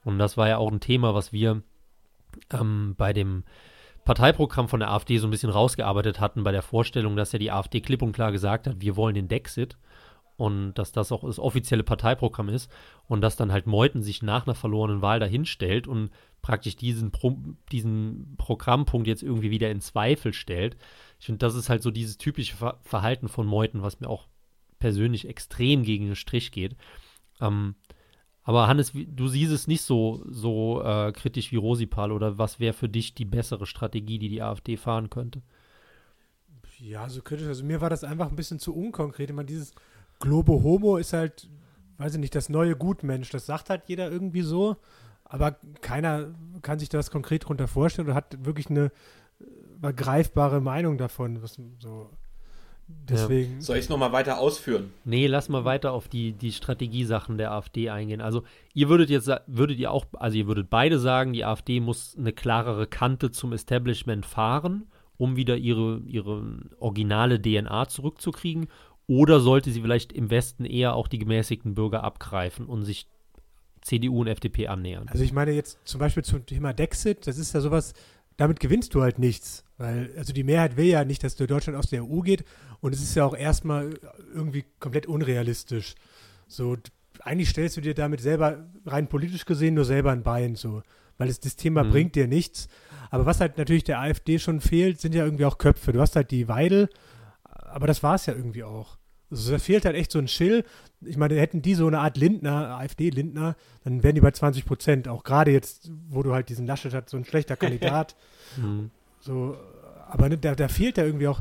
[0.04, 1.62] Und das war ja auch ein Thema, was wir
[2.52, 3.44] ähm, bei dem
[4.04, 7.50] Parteiprogramm von der AfD so ein bisschen rausgearbeitet hatten, bei der Vorstellung, dass ja die
[7.50, 9.76] AfD klipp und klar gesagt hat, wir wollen den Dexit
[10.40, 12.72] und dass das auch das offizielle Parteiprogramm ist
[13.06, 16.08] und dass dann halt Meuthen sich nach einer verlorenen Wahl dahinstellt und
[16.40, 17.36] praktisch diesen, Pro
[17.70, 20.78] diesen Programmpunkt jetzt irgendwie wieder in Zweifel stellt.
[21.18, 24.28] Ich finde, das ist halt so dieses typische Ver Verhalten von Meuthen, was mir auch
[24.78, 26.74] persönlich extrem gegen den Strich geht.
[27.42, 27.74] Ähm,
[28.42, 32.72] aber Hannes, du siehst es nicht so, so äh, kritisch wie Rosipal oder was wäre
[32.72, 35.42] für dich die bessere Strategie, die die AfD fahren könnte?
[36.78, 37.46] Ja, so kritisch.
[37.46, 39.28] Also mir war das einfach ein bisschen zu unkonkret.
[39.28, 39.74] Ich meine, dieses
[40.20, 41.50] Globo Homo ist halt,
[41.98, 43.30] weiß ich nicht, das neue Gutmensch.
[43.30, 44.76] Das sagt halt jeder irgendwie so,
[45.24, 46.28] aber keiner
[46.62, 48.92] kann sich das konkret darunter vorstellen oder hat wirklich eine
[49.82, 51.42] äh, greifbare Meinung davon.
[51.42, 52.10] Was, so.
[53.08, 53.60] Deswegen.
[53.60, 54.92] Soll ich es nochmal weiter ausführen?
[55.04, 58.20] Nee, lass mal weiter auf die, die Strategiesachen der AfD eingehen.
[58.20, 58.42] Also,
[58.74, 62.32] ihr würdet jetzt, würdet ihr auch, also ihr würdet beide sagen, die AfD muss eine
[62.32, 66.42] klarere Kante zum Establishment fahren, um wieder ihre, ihre
[66.78, 68.68] originale DNA zurückzukriegen.
[69.10, 73.08] Oder sollte sie vielleicht im Westen eher auch die gemäßigten Bürger abgreifen und sich
[73.80, 75.08] CDU und FDP annähern?
[75.08, 77.92] Also ich meine jetzt zum Beispiel zum Thema Dexit, das ist ja sowas,
[78.36, 79.64] damit gewinnst du halt nichts.
[79.78, 82.44] Weil, also die Mehrheit will ja nicht, dass Deutschland aus der EU geht
[82.80, 83.98] und es ist ja auch erstmal
[84.32, 85.96] irgendwie komplett unrealistisch.
[86.46, 86.76] So,
[87.24, 90.82] eigentlich stellst du dir damit selber, rein politisch gesehen, nur selber ein Bein, so.
[91.18, 91.90] Weil es, das Thema Mhm.
[91.90, 92.68] bringt dir nichts.
[93.10, 95.92] Aber was halt natürlich der AfD schon fehlt, sind ja irgendwie auch Köpfe.
[95.92, 96.88] Du hast halt die Weidel,
[97.42, 98.99] aber das war es ja irgendwie auch.
[99.30, 100.64] Also da fehlt halt echt so ein Schill.
[101.02, 105.08] Ich meine, hätten die so eine Art Lindner, AfD-Lindner, dann wären die bei 20 Prozent.
[105.08, 108.16] Auch gerade jetzt, wo du halt diesen Laschet hast, so ein schlechter Kandidat.
[108.56, 108.90] Mhm.
[109.20, 109.56] so,
[110.08, 111.40] aber ne, da, da fehlt ja irgendwie auch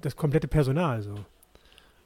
[0.00, 1.02] das komplette Personal.
[1.02, 1.14] So.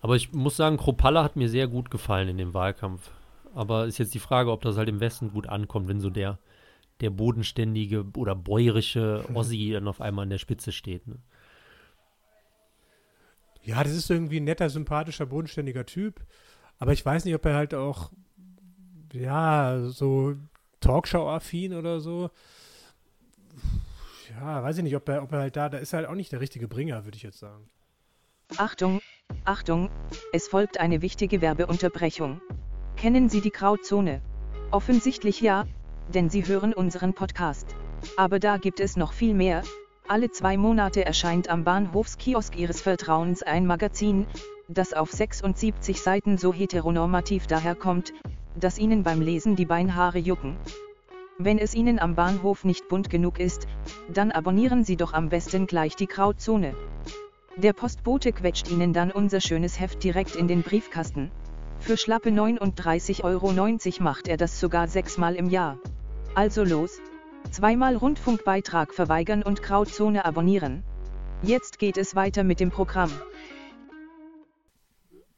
[0.01, 3.11] Aber ich muss sagen, Kropalla hat mir sehr gut gefallen in dem Wahlkampf.
[3.55, 6.39] Aber ist jetzt die Frage, ob das halt im Westen gut ankommt, wenn so der,
[7.01, 11.07] der bodenständige oder bäuerische Ossi dann auf einmal an der Spitze steht.
[11.07, 11.17] Ne?
[13.63, 16.21] Ja, das ist irgendwie ein netter, sympathischer, bodenständiger Typ.
[16.79, 18.11] Aber ich weiß nicht, ob er halt auch,
[19.13, 20.35] ja, so
[20.81, 22.31] Talkshow-affin oder so.
[24.31, 26.15] Ja, weiß ich nicht, ob er, ob er halt da, da ist er halt auch
[26.15, 27.69] nicht der richtige Bringer, würde ich jetzt sagen.
[28.57, 29.01] Achtung,
[29.45, 29.91] Achtung,
[30.33, 32.41] es folgt eine wichtige Werbeunterbrechung.
[32.97, 34.21] Kennen Sie die Grauzone?
[34.71, 35.67] Offensichtlich ja,
[36.13, 37.77] denn Sie hören unseren Podcast.
[38.17, 39.63] Aber da gibt es noch viel mehr.
[40.13, 44.27] Alle zwei Monate erscheint am Bahnhofskiosk Ihres Vertrauens ein Magazin,
[44.69, 48.13] das auf 76 Seiten so heteronormativ daherkommt,
[48.55, 50.59] dass Ihnen beim Lesen die Beinhaare jucken.
[51.39, 53.67] Wenn es Ihnen am Bahnhof nicht bunt genug ist,
[54.13, 56.75] dann abonnieren Sie doch am besten gleich die Grauzone.
[57.57, 61.31] Der Postbote quetscht Ihnen dann unser schönes Heft direkt in den Briefkasten.
[61.81, 63.51] Für schlappe 39,90 Euro
[64.03, 65.79] macht er das sogar sechsmal im Jahr.
[66.35, 67.01] Also los!
[67.51, 70.83] Zweimal Rundfunkbeitrag verweigern und Grauzone abonnieren.
[71.43, 73.11] Jetzt geht es weiter mit dem Programm.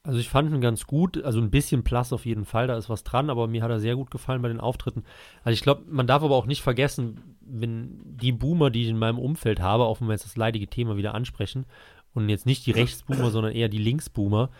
[0.02, 2.90] Also ich fand ihn ganz gut, also ein bisschen Plus auf jeden Fall, da ist
[2.90, 5.02] was dran, aber mir hat er sehr gut gefallen bei den Auftritten.
[5.44, 8.98] Also ich glaube, man darf aber auch nicht vergessen, wenn die Boomer, die ich in
[8.98, 11.64] meinem Umfeld habe, auch wenn wir jetzt das leidige Thema wieder ansprechen,
[12.12, 14.50] und jetzt nicht die Rechtsboomer, sondern eher die Linksboomer,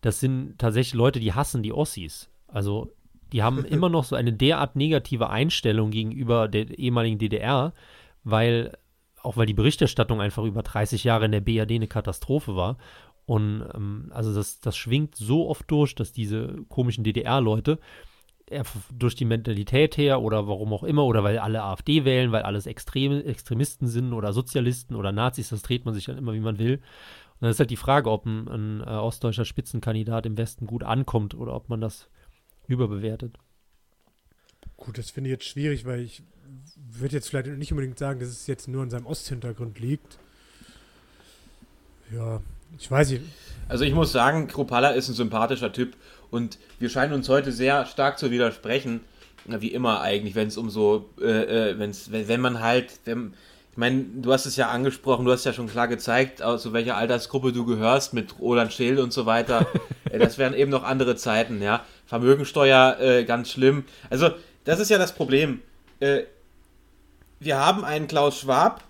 [0.00, 2.30] das sind tatsächlich Leute, die hassen die Ossis.
[2.48, 2.90] Also
[3.32, 7.72] die haben immer noch so eine derart negative Einstellung gegenüber der ehemaligen DDR,
[8.24, 8.76] weil,
[9.22, 12.76] auch weil die Berichterstattung einfach über 30 Jahre in der BRD eine Katastrophe war.
[13.24, 17.78] Und ähm, also das, das schwingt so oft durch, dass diese komischen DDR-Leute
[18.46, 22.42] äh, durch die Mentalität her oder warum auch immer, oder weil alle AfD wählen, weil
[22.42, 26.40] alles Extreme, Extremisten sind oder Sozialisten oder Nazis, das dreht man sich dann immer, wie
[26.40, 26.74] man will.
[26.74, 30.82] Und dann ist halt die Frage, ob ein, ein äh, ostdeutscher Spitzenkandidat im Westen gut
[30.82, 32.08] ankommt oder ob man das
[32.72, 33.38] überbewertet.
[34.76, 36.22] Gut, das finde ich jetzt schwierig, weil ich
[36.76, 40.18] würde jetzt vielleicht nicht unbedingt sagen, dass es jetzt nur an seinem Osthintergrund liegt.
[42.12, 42.40] Ja,
[42.78, 43.22] ich weiß nicht.
[43.68, 45.96] Also ich muss sagen, Kropala ist ein sympathischer Typ
[46.30, 49.00] und wir scheinen uns heute sehr stark zu widersprechen,
[49.46, 53.34] wie immer eigentlich, wenn es um so, äh, äh, wenn's, wenn, wenn man halt, wenn,
[53.70, 56.96] ich meine, du hast es ja angesprochen, du hast ja schon klar gezeigt, zu welcher
[56.96, 59.66] Altersgruppe du gehörst mit Roland Scheel und so weiter.
[60.12, 61.84] Äh, das wären eben noch andere Zeiten, ja.
[62.06, 63.84] Vermögensteuer, äh, ganz schlimm.
[64.10, 64.30] Also,
[64.64, 65.62] das ist ja das Problem.
[66.00, 66.24] Äh,
[67.40, 68.84] wir haben einen Klaus Schwab,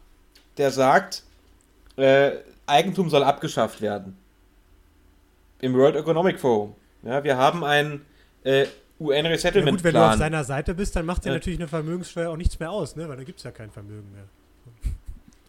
[0.58, 1.22] der sagt,
[1.96, 2.32] äh,
[2.66, 4.16] Eigentum soll abgeschafft werden.
[5.60, 6.74] Im World Economic Forum.
[7.02, 8.04] Ja, wir haben einen
[8.44, 8.66] äh,
[9.00, 9.64] UN-Resettlement-Plan.
[9.64, 11.34] Ja gut, wenn du auf seiner Seite bist, dann macht dir ja.
[11.34, 13.08] natürlich eine Vermögenssteuer auch nichts mehr aus, ne?
[13.08, 14.24] weil da gibt es ja kein Vermögen mehr.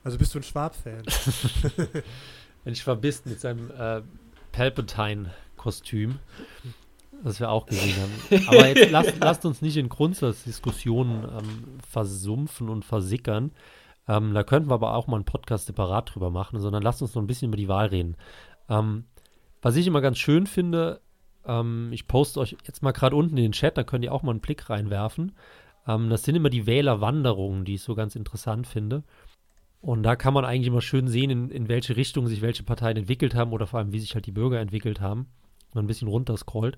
[0.04, 1.04] Also bist du ein Schwab-Fan?
[2.66, 4.02] ein Schwabist mit seinem äh,
[5.64, 6.20] Palpatine-Kostüm,
[7.24, 8.48] das wir auch gesehen haben.
[8.48, 13.52] Aber jetzt lasst, lasst uns nicht in Grundsatzdiskussionen ähm, versumpfen und versickern.
[14.08, 17.16] Ähm, da könnten wir aber auch mal einen Podcast separat drüber machen, sondern lasst uns
[17.16, 18.18] noch ein bisschen über die Wahl reden.
[18.70, 19.06] Ähm,
[19.62, 21.00] was ich immer ganz schön finde,
[21.46, 24.24] ähm, ich poste euch jetzt mal gerade unten in den Chat, da könnt ihr auch
[24.24, 25.34] mal einen Blick reinwerfen.
[25.88, 29.04] Ähm, das sind immer die Wählerwanderungen, die ich so ganz interessant finde.
[29.84, 32.96] Und da kann man eigentlich immer schön sehen, in, in welche Richtung sich welche Parteien
[32.96, 35.28] entwickelt haben oder vor allem, wie sich halt die Bürger entwickelt haben.
[35.74, 36.78] Man ein bisschen runterscrollt.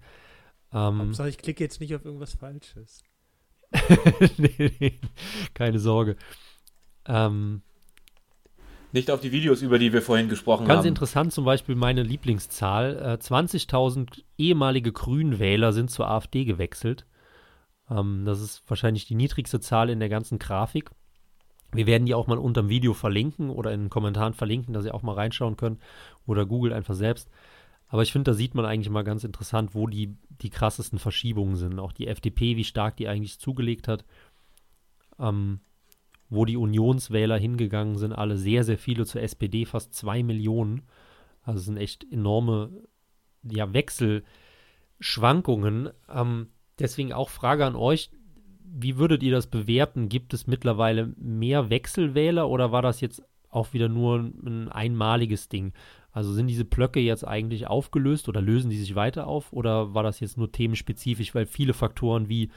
[0.74, 3.04] Ähm, Hauptsache, ich klicke jetzt nicht auf irgendwas Falsches.
[4.38, 5.00] nee, nee,
[5.54, 6.16] keine Sorge.
[7.06, 7.62] Ähm,
[8.96, 10.78] nicht auf die Videos, über die wir vorhin gesprochen ganz haben.
[10.78, 12.96] Ganz interessant zum Beispiel meine Lieblingszahl.
[12.98, 17.06] Äh, 20.000 ehemalige Grünwähler sind zur AfD gewechselt.
[17.90, 20.92] Ähm, das ist wahrscheinlich die niedrigste Zahl in der ganzen Grafik.
[21.74, 24.86] Wir werden die auch mal unter dem Video verlinken oder in den Kommentaren verlinken, dass
[24.86, 25.82] ihr auch mal reinschauen könnt
[26.26, 27.30] oder googelt einfach selbst.
[27.88, 31.56] Aber ich finde, da sieht man eigentlich mal ganz interessant, wo die, die krassesten Verschiebungen
[31.56, 31.80] sind.
[31.80, 34.06] Auch die FDP, wie stark die eigentlich zugelegt hat.
[35.19, 35.60] Ähm,
[36.30, 40.82] wo die Unionswähler hingegangen sind, alle sehr, sehr viele zur SPD, fast zwei Millionen.
[41.43, 42.71] Also sind echt enorme
[43.43, 45.89] ja, Wechselschwankungen.
[46.10, 46.48] Ähm,
[46.80, 48.10] deswegen auch Frage an euch,
[48.63, 50.10] wie würdet ihr das bewerten?
[50.10, 55.74] Gibt es mittlerweile mehr Wechselwähler oder war das jetzt auch wieder nur ein einmaliges Ding?
[56.15, 60.01] Also sind diese Blöcke jetzt eigentlich aufgelöst oder lösen die sich weiter auf oder war
[60.01, 62.51] das jetzt nur themenspezifisch, weil viele Faktoren wie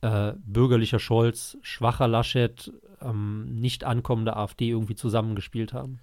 [0.00, 2.72] äh, bürgerlicher Scholz, schwacher Laschet,
[3.02, 5.98] ähm, nicht ankommende AfD irgendwie zusammengespielt haben?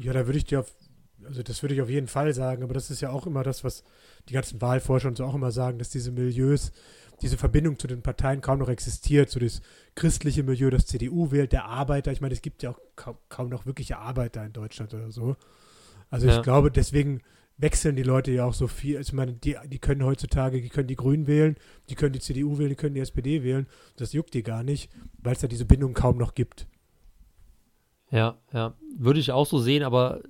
[0.00, 0.74] Ja, da würde ich dir auf,
[1.26, 3.62] also das würde ich auf jeden Fall sagen, aber das ist ja auch immer das,
[3.62, 3.84] was
[4.30, 6.72] die ganzen Wahlforscher und so auch immer sagen, dass diese Milieus
[7.20, 9.60] diese Verbindung zu den Parteien kaum noch existiert, so das
[9.96, 12.10] christliche Milieu, das CDU wählt, der Arbeiter.
[12.10, 15.36] Ich meine, es gibt ja auch kaum, kaum noch wirkliche Arbeiter in Deutschland oder so.
[16.10, 16.36] Also ja.
[16.36, 17.20] ich glaube, deswegen
[17.56, 18.96] wechseln die Leute ja auch so viel.
[18.96, 21.56] Also ich meine, die, die können heutzutage, die können die Grünen wählen,
[21.88, 23.66] die können die CDU wählen, die können die SPD wählen.
[23.96, 26.66] Das juckt die gar nicht, weil es da diese Bindung kaum noch gibt.
[28.10, 28.74] Ja, ja.
[28.96, 30.22] Würde ich auch so sehen, aber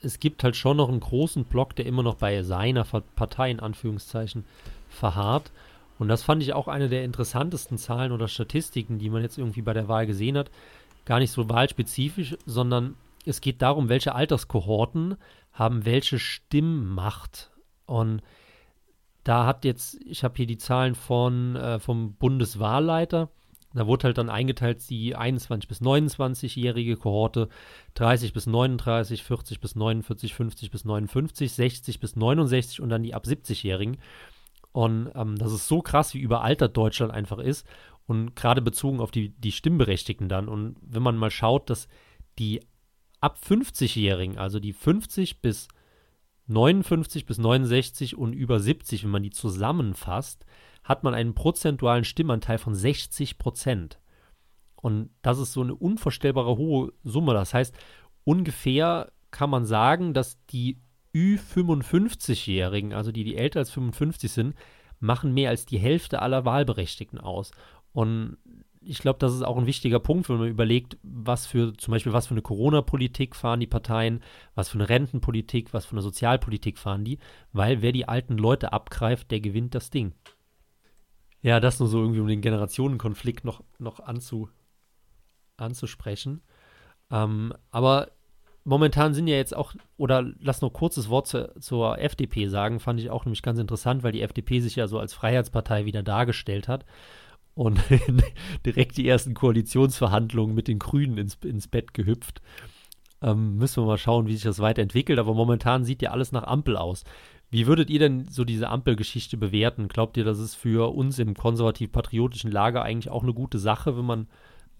[0.00, 3.60] es gibt halt schon noch einen großen Block, der immer noch bei seiner Partei in
[3.60, 4.44] Anführungszeichen
[4.88, 5.52] verharrt.
[5.98, 9.62] Und das fand ich auch eine der interessantesten Zahlen oder Statistiken, die man jetzt irgendwie
[9.62, 10.50] bei der Wahl gesehen hat.
[11.04, 12.94] Gar nicht so wahlspezifisch, sondern
[13.28, 15.16] es geht darum, welche Alterskohorten
[15.52, 17.50] haben welche Stimmmacht.
[17.86, 18.22] Und
[19.24, 23.30] da hat jetzt, ich habe hier die Zahlen von, äh, vom Bundeswahlleiter.
[23.74, 27.48] Da wurde halt dann eingeteilt die 21 bis 29-jährige Kohorte,
[27.94, 33.14] 30 bis 39, 40 bis 49, 50 bis 59, 60 bis 69 und dann die
[33.14, 33.98] ab 70-jährigen.
[34.72, 37.66] Und ähm, das ist so krass, wie überaltert Deutschland einfach ist.
[38.06, 40.48] Und gerade bezogen auf die, die Stimmberechtigten dann.
[40.48, 41.88] Und wenn man mal schaut, dass
[42.38, 42.62] die
[43.20, 45.68] ab 50-Jährigen, also die 50 bis
[46.46, 50.46] 59 bis 69 und über 70, wenn man die zusammenfasst,
[50.82, 54.00] hat man einen prozentualen Stimmanteil von 60 Prozent.
[54.76, 57.34] Und das ist so eine unvorstellbare hohe Summe.
[57.34, 57.76] Das heißt,
[58.24, 60.78] ungefähr kann man sagen, dass die
[61.14, 64.54] Ü55-Jährigen, also die, die älter als 55 sind,
[65.00, 67.50] machen mehr als die Hälfte aller Wahlberechtigten aus.
[67.92, 68.38] Und
[68.80, 72.12] ich glaube, das ist auch ein wichtiger Punkt, wenn man überlegt, was für, zum Beispiel,
[72.12, 74.22] was für eine Corona-Politik fahren die Parteien,
[74.54, 77.18] was für eine Rentenpolitik, was für eine Sozialpolitik fahren die,
[77.52, 80.12] weil wer die alten Leute abgreift, der gewinnt das Ding.
[81.42, 84.48] Ja, das nur so irgendwie, um den Generationenkonflikt noch, noch anzu,
[85.56, 86.42] anzusprechen.
[87.10, 88.10] Ähm, aber
[88.64, 93.00] momentan sind ja jetzt auch, oder lass noch kurzes Wort zu, zur FDP sagen, fand
[93.00, 96.68] ich auch nämlich ganz interessant, weil die FDP sich ja so als Freiheitspartei wieder dargestellt
[96.68, 96.84] hat
[97.58, 97.80] und
[98.66, 102.40] direkt die ersten Koalitionsverhandlungen mit den Grünen ins, ins Bett gehüpft.
[103.20, 106.44] Ähm, müssen wir mal schauen, wie sich das weiterentwickelt, aber momentan sieht ja alles nach
[106.44, 107.02] Ampel aus.
[107.50, 109.88] Wie würdet ihr denn so diese Ampelgeschichte bewerten?
[109.88, 114.04] Glaubt ihr, das ist für uns im konservativ-patriotischen Lager eigentlich auch eine gute Sache, wenn
[114.04, 114.28] man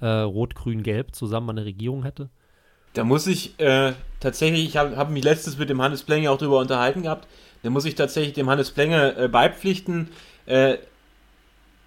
[0.01, 2.31] äh, Rot-Grün-Gelb zusammen der Regierung hätte?
[2.93, 6.39] Da muss ich äh, tatsächlich, ich habe hab mich letztens mit dem Hannes Plenge auch
[6.39, 7.27] darüber unterhalten gehabt,
[7.65, 10.11] da muss ich tatsächlich dem Hannes Plenge äh, beipflichten.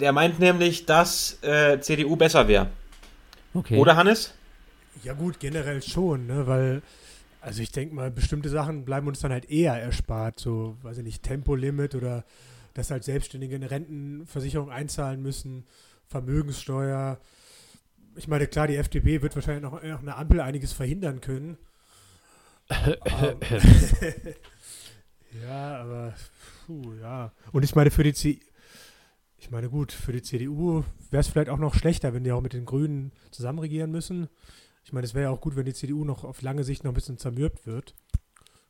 [0.02, 2.72] Der meint nämlich, dass äh, CDU besser wäre.
[3.54, 3.78] Okay.
[3.78, 4.34] Oder Hannes?
[5.04, 6.82] Ja gut, generell schon, ne, weil,
[7.40, 11.04] also ich denke mal, bestimmte Sachen bleiben uns dann halt eher erspart, so, weiß ich
[11.04, 12.26] nicht, Tempolimit oder
[12.74, 15.66] dass halt Selbstständige eine Rentenversicherung einzahlen müssen,
[16.08, 17.20] Vermögenssteuer.
[18.16, 21.58] Ich meine, klar, die FDP wird wahrscheinlich noch, noch eine Ampel einiges verhindern können.
[22.70, 23.36] aber,
[25.44, 26.14] ja, aber,
[26.66, 27.32] puh, ja.
[27.52, 28.40] Und ich meine, für die C
[29.42, 32.42] ich meine, gut, für die CDU wäre es vielleicht auch noch schlechter, wenn die auch
[32.42, 34.30] mit den Grünen zusammen regieren müssen.
[34.86, 36.92] Ich meine, es wäre ja auch gut, wenn die CDU noch auf lange Sicht noch
[36.92, 37.96] ein bisschen zermürbt wird.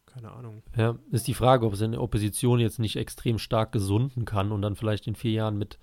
[0.06, 0.64] Keine Ahnung.
[0.78, 4.54] Ja, ist die Frage, ob es in der Opposition jetzt nicht extrem stark gesunden kann
[4.54, 5.78] und dann vielleicht in vier Jahren mit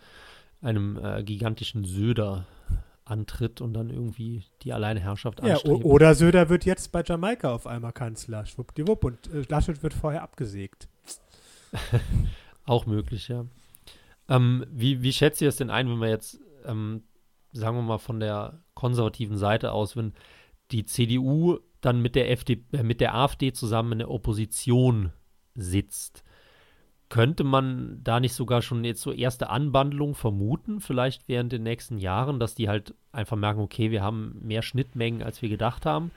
[0.63, 2.47] einem äh, gigantischen Söder
[3.05, 5.85] antritt und dann irgendwie die Alleinherrschaft Ja, anstrebt.
[5.85, 10.23] oder Söder wird jetzt bei Jamaika auf einmal Kanzler, schwuppdiwupp, und äh, Laschet wird vorher
[10.23, 10.89] abgesägt.
[12.65, 13.45] Auch möglich, ja.
[14.29, 17.03] Ähm, wie, wie schätzt ihr es denn ein, wenn wir jetzt, ähm,
[17.53, 20.13] sagen wir mal, von der konservativen Seite aus, wenn
[20.71, 25.13] die CDU dann mit der, FD, äh, mit der AfD zusammen in der Opposition
[25.55, 26.25] sitzt?
[27.09, 31.97] Könnte man da nicht sogar schon jetzt so erste Anbandlung vermuten, vielleicht während den nächsten
[31.97, 36.11] Jahren, dass die halt einfach merken, okay, wir haben mehr Schnittmengen, als wir gedacht haben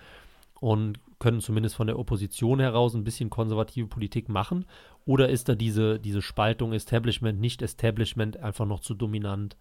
[0.60, 4.66] und können zumindest von der Opposition heraus ein bisschen konservative Politik machen?
[5.06, 9.56] Oder ist da diese, diese Spaltung Establishment, nicht Establishment einfach noch zu dominant?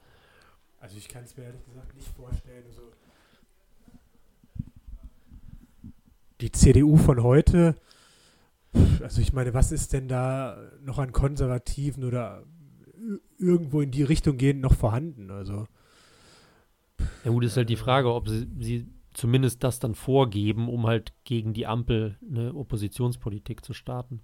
[0.81, 2.65] Also ich kann es mir ehrlich gesagt nicht vorstellen.
[2.67, 2.81] Also
[6.41, 7.75] die CDU von heute,
[9.03, 12.43] also ich meine, was ist denn da noch an Konservativen oder
[13.39, 15.31] irgendwo in die Richtung gehend noch vorhanden?
[15.31, 15.67] Also
[17.23, 21.13] Ja gut, ist halt die Frage, ob sie, sie zumindest das dann vorgeben, um halt
[21.25, 24.23] gegen die Ampel eine Oppositionspolitik zu starten.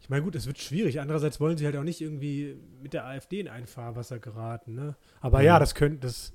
[0.00, 1.00] Ich meine, gut, es wird schwierig.
[1.00, 4.96] Andererseits wollen sie halt auch nicht irgendwie mit der AfD in ein Fahrwasser geraten, ne?
[5.20, 5.58] Aber ja, Ja.
[5.58, 6.32] das könnte, das,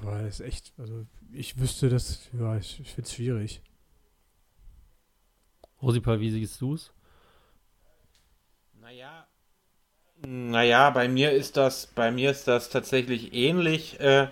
[0.00, 3.62] boah, das ist echt, also ich wüsste das, ja, ich, ich finde es schwierig.
[5.82, 6.92] Rosipal, wie siehst du es?
[8.80, 9.26] Naja.
[10.26, 14.00] Naja, bei mir ist das, bei mir ist das tatsächlich ähnlich.
[14.00, 14.28] Äh,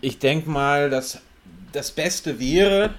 [0.00, 1.20] ich denke mal, dass
[1.72, 2.90] das Beste wäre,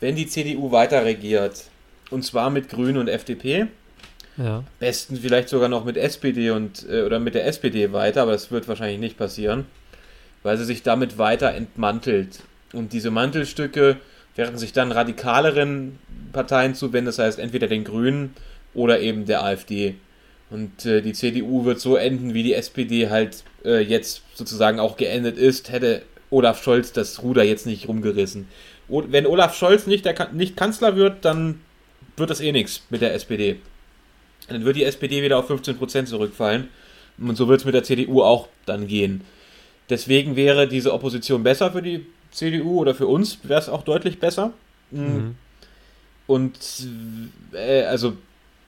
[0.00, 1.64] wenn die CDU weiter regiert.
[2.10, 3.66] Und zwar mit Grünen und FDP.
[4.36, 4.64] Ja.
[4.78, 8.50] Besten vielleicht sogar noch mit SPD und äh, oder mit der SPD weiter, aber das
[8.50, 9.66] wird wahrscheinlich nicht passieren,
[10.42, 12.40] weil sie sich damit weiter entmantelt.
[12.72, 13.98] Und diese Mantelstücke
[14.36, 15.98] werden sich dann radikaleren
[16.32, 18.34] Parteien zuwenden, das heißt entweder den Grünen
[18.72, 19.96] oder eben der AfD.
[20.50, 24.96] Und äh, die CDU wird so enden, wie die SPD halt äh, jetzt sozusagen auch
[24.96, 28.48] geendet ist, hätte Olaf Scholz das Ruder jetzt nicht rumgerissen.
[28.88, 31.60] O wenn Olaf Scholz nicht, der, nicht Kanzler wird, dann
[32.16, 33.60] wird das eh nichts mit der SPD.
[34.48, 36.68] Dann wird die SPD wieder auf 15% zurückfallen.
[37.18, 39.22] Und so wird es mit der CDU auch dann gehen.
[39.88, 44.18] Deswegen wäre diese Opposition besser für die CDU oder für uns wäre es auch deutlich
[44.18, 44.52] besser.
[44.90, 45.36] Mhm.
[46.26, 46.58] Und
[47.52, 48.14] äh, also,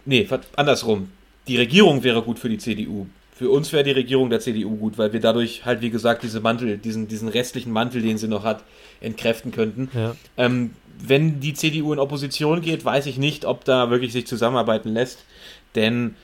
[0.05, 1.11] nee, andersrum.
[1.49, 3.07] Die Regierung wäre gut für die CDU.
[3.35, 6.41] Für uns wäre die Regierung der CDU gut, weil wir dadurch halt, wie gesagt, diese
[6.41, 8.63] Mantel, diesen, diesen restlichen Mantel, den sie noch hat,
[9.01, 9.91] entkräften könnten.
[9.95, 10.15] Ja.
[10.37, 14.91] Ähm, wenn die CDU in Opposition geht, weiß ich nicht, ob da wirklich sich zusammenarbeiten
[14.91, 15.25] lässt.
[15.75, 16.15] Denn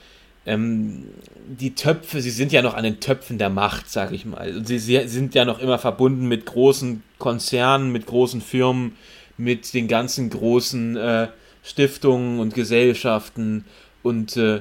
[0.47, 1.07] ähm,
[1.47, 4.65] die Töpfe, sie sind ja noch an den Töpfen der Macht, sage ich mal.
[4.65, 8.97] Sie, sie sind ja noch immer verbunden mit großen Konzernen, mit großen Firmen,
[9.37, 11.29] mit den ganzen großen äh,
[11.63, 13.65] Stiftungen und Gesellschaften
[14.03, 14.61] und äh,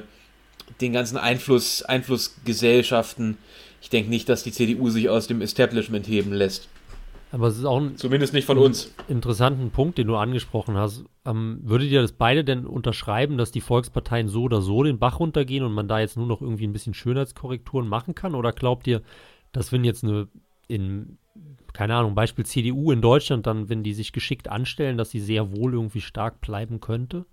[0.80, 3.38] den ganzen Einfluss, Einflussgesellschaften.
[3.80, 6.68] Ich denke nicht, dass die CDU sich aus dem Establishment heben lässt.
[7.30, 8.94] Aber es ist auch ein Zumindest nicht von uns.
[9.06, 11.04] interessanten Punkt, den du angesprochen hast.
[11.26, 15.20] Ähm, würdet ihr das beide denn unterschreiben, dass die Volksparteien so oder so den Bach
[15.20, 18.34] runtergehen und man da jetzt nur noch irgendwie ein bisschen Schönheitskorrekturen machen kann?
[18.34, 19.02] Oder glaubt ihr,
[19.52, 20.28] dass wenn jetzt eine,
[20.68, 21.18] in,
[21.74, 25.52] keine Ahnung, Beispiel CDU in Deutschland, dann, wenn die sich geschickt anstellen, dass sie sehr
[25.52, 27.26] wohl irgendwie stark bleiben könnte?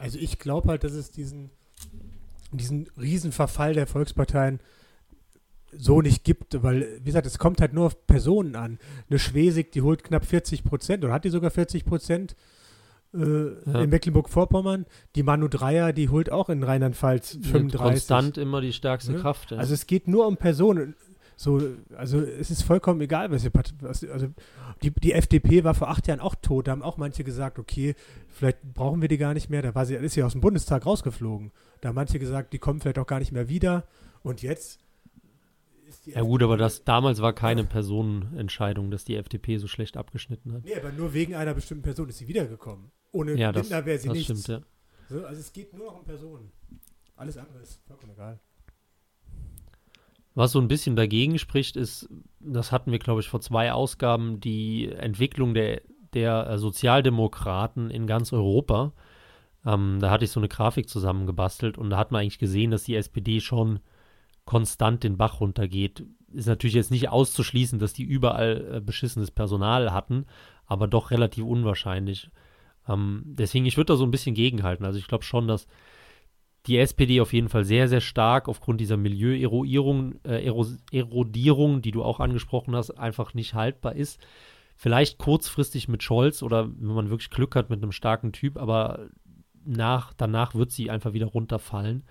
[0.00, 1.50] Also ich glaube halt, dass es diesen,
[2.52, 4.60] diesen Riesenverfall der Volksparteien
[5.76, 8.78] so nicht gibt, weil, wie gesagt, es kommt halt nur auf Personen an.
[9.10, 12.36] Eine Schwesig, die holt knapp 40 Prozent oder hat die sogar 40 Prozent
[13.14, 13.82] äh, Ja.
[13.82, 14.86] in Mecklenburg-Vorpommern.
[15.14, 17.78] Die Manu Dreier, die holt auch in Rheinland-Pfalz 35.
[17.78, 19.18] Konstant immer die stärkste Ne?
[19.18, 19.50] Kraft.
[19.50, 19.58] Ja.
[19.58, 20.94] Also es geht nur um Personen.
[21.40, 21.60] So,
[21.96, 24.26] also es ist vollkommen egal, was ihr Part- was, also
[24.82, 26.66] die, die FDP war vor acht Jahren auch tot.
[26.66, 27.94] Da haben auch manche gesagt, okay,
[28.28, 29.62] vielleicht brauchen wir die gar nicht mehr.
[29.62, 31.52] Da war sie, ist sie aus dem Bundestag rausgeflogen.
[31.80, 33.86] Da haben manche gesagt, die kommen vielleicht auch gar nicht mehr wieder.
[34.24, 34.80] Und jetzt
[36.06, 40.64] Ja gut, aber das damals war keine Personenentscheidung, dass die FDP so schlecht abgeschnitten hat.
[40.64, 42.90] Nee, aber nur wegen einer bestimmten Person ist sie wiedergekommen.
[43.12, 44.60] Ohne Ja, Lindner wäre sie stimmt, ja.
[45.08, 46.50] So, also es geht nur noch um Personen.
[47.14, 48.40] Alles andere ist vollkommen egal.
[50.38, 52.08] Was so ein bisschen dagegen spricht, ist,
[52.38, 55.82] das hatten wir, glaube ich, vor zwei Ausgaben, die Entwicklung der,
[56.14, 58.92] der äh, Sozialdemokraten in ganz Europa.
[59.66, 62.84] Ähm, da hatte ich so eine Grafik zusammengebastelt und da hat man eigentlich gesehen, dass
[62.84, 63.80] die SPD schon
[64.44, 66.06] konstant den Bach runtergeht.
[66.32, 70.24] Ist natürlich jetzt nicht auszuschließen, dass die überall äh, beschissenes Personal hatten,
[70.66, 72.30] aber doch relativ unwahrscheinlich.
[72.88, 74.84] Ähm, deswegen, ich würde da so ein bisschen gegenhalten.
[74.84, 75.66] Also ich glaube schon, dass
[76.68, 80.44] die SPD auf jeden Fall sehr, sehr stark aufgrund dieser Milieuerodierung, äh,
[80.92, 84.20] Erodierung, die du auch angesprochen hast, einfach nicht haltbar ist.
[84.76, 89.08] Vielleicht kurzfristig mit Scholz oder wenn man wirklich Glück hat mit einem starken Typ, aber
[89.64, 92.04] nach, danach wird sie einfach wieder runterfallen.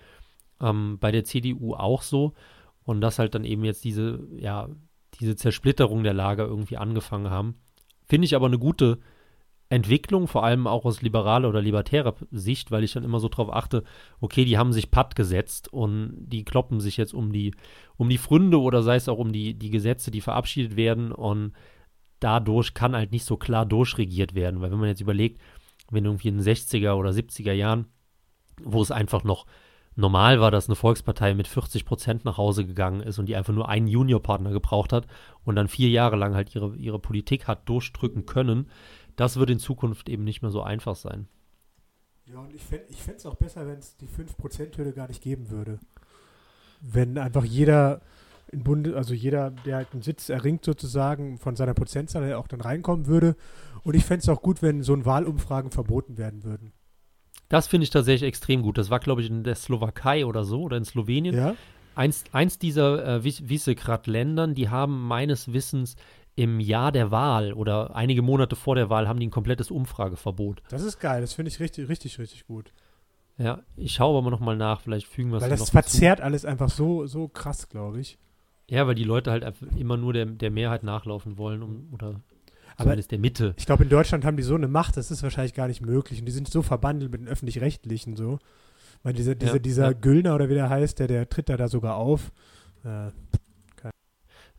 [0.60, 2.34] Ähm, bei der CDU auch so.
[2.82, 4.68] Und dass halt dann eben jetzt diese, ja,
[5.20, 7.54] diese Zersplitterung der Lager irgendwie angefangen haben.
[8.06, 8.98] Finde ich aber eine gute
[9.70, 13.52] Entwicklung, vor allem auch aus liberaler oder libertärer Sicht, weil ich dann immer so drauf
[13.52, 13.84] achte,
[14.20, 17.54] okay, die haben sich patt gesetzt und die kloppen sich jetzt um die,
[17.96, 21.12] um die Fründe oder sei es auch um die, die Gesetze, die verabschiedet werden.
[21.12, 21.52] Und
[22.20, 25.40] dadurch kann halt nicht so klar durchregiert werden, weil wenn man jetzt überlegt,
[25.90, 27.86] wenn irgendwie in den 60er oder 70er Jahren,
[28.62, 29.46] wo es einfach noch
[29.96, 33.52] normal war, dass eine Volkspartei mit 40 Prozent nach Hause gegangen ist und die einfach
[33.52, 35.06] nur einen Juniorpartner gebraucht hat
[35.44, 38.70] und dann vier Jahre lang halt ihre, ihre Politik hat durchdrücken können,
[39.18, 41.26] das wird in Zukunft eben nicht mehr so einfach sein.
[42.24, 45.78] Ja, und ich fände es auch besser, wenn es die 5%-Hürde gar nicht geben würde.
[46.80, 48.00] Wenn einfach jeder
[48.52, 52.60] in Bunde, also jeder, der halt einen Sitz erringt sozusagen, von seiner Prozentzahl auch dann
[52.60, 53.34] reinkommen würde.
[53.82, 56.72] Und ich fände es auch gut, wenn so ein Wahlumfragen verboten werden würden.
[57.48, 58.78] Das finde ich tatsächlich extrem gut.
[58.78, 61.34] Das war, glaube ich, in der Slowakei oder so oder in Slowenien.
[61.34, 61.56] Ja?
[61.94, 65.96] Eins, eins dieser äh, Vis- Visegrad-Ländern, die haben meines Wissens
[66.38, 70.62] im Jahr der Wahl oder einige Monate vor der Wahl haben die ein komplettes Umfrageverbot.
[70.68, 71.20] Das ist geil.
[71.20, 72.72] Das finde ich richtig, richtig, richtig gut.
[73.38, 75.72] Ja, ich schaue aber noch mal nach, vielleicht fügen wir es Weil noch das hinzu.
[75.72, 78.18] verzerrt alles einfach so, so krass, glaube ich.
[78.68, 82.20] Ja, weil die Leute halt immer nur der, der Mehrheit nachlaufen wollen um, oder
[82.76, 83.54] Aber zumindest der Mitte.
[83.56, 86.20] ich glaube, in Deutschland haben die so eine Macht, das ist wahrscheinlich gar nicht möglich.
[86.20, 88.38] Und die sind so verbandelt mit den Öffentlich-Rechtlichen so.
[89.02, 89.92] Weil dieser, dieser, Ja, dieser ja.
[89.92, 92.30] Güllner oder wie der heißt, der, der tritt da, da sogar auf.
[92.84, 93.10] Äh,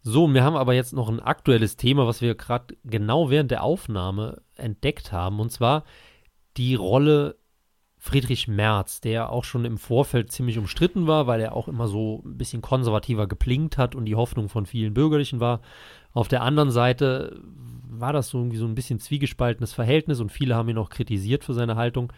[0.01, 3.63] So, wir haben aber jetzt noch ein aktuelles Thema, was wir gerade genau während der
[3.63, 5.83] Aufnahme entdeckt haben, und zwar
[6.57, 7.37] die Rolle
[8.01, 12.23] Friedrich Merz, der auch schon im Vorfeld ziemlich umstritten war, weil er auch immer so
[12.25, 15.59] ein bisschen konservativer geplinkt hat und die Hoffnung von vielen Bürgerlichen war.
[16.13, 17.41] Auf der anderen Seite
[17.89, 21.43] war das so irgendwie so ein bisschen zwiegespaltenes Verhältnis und viele haben ihn auch kritisiert
[21.43, 22.13] für seine Haltung.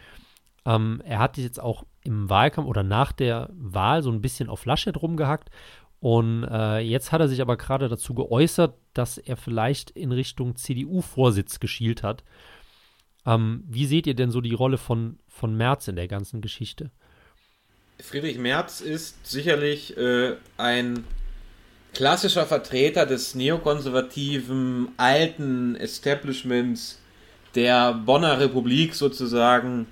[0.66, 4.66] Ähm, er hat jetzt auch im Wahlkampf oder nach der Wahl so ein bisschen auf
[4.66, 5.50] Laschet rumgehackt
[6.02, 10.56] und äh, jetzt hat er sich aber gerade dazu geäußert, dass er vielleicht in Richtung
[10.56, 12.24] CDU-Vorsitz geschielt hat.
[13.24, 16.90] Ähm, wie seht ihr denn so die Rolle von, von Merz in der ganzen Geschichte?
[18.00, 21.04] Friedrich Merz ist sicherlich äh, ein
[21.94, 27.00] klassischer Vertreter des neokonservativen alten Establishments
[27.54, 29.86] der Bonner Republik sozusagen,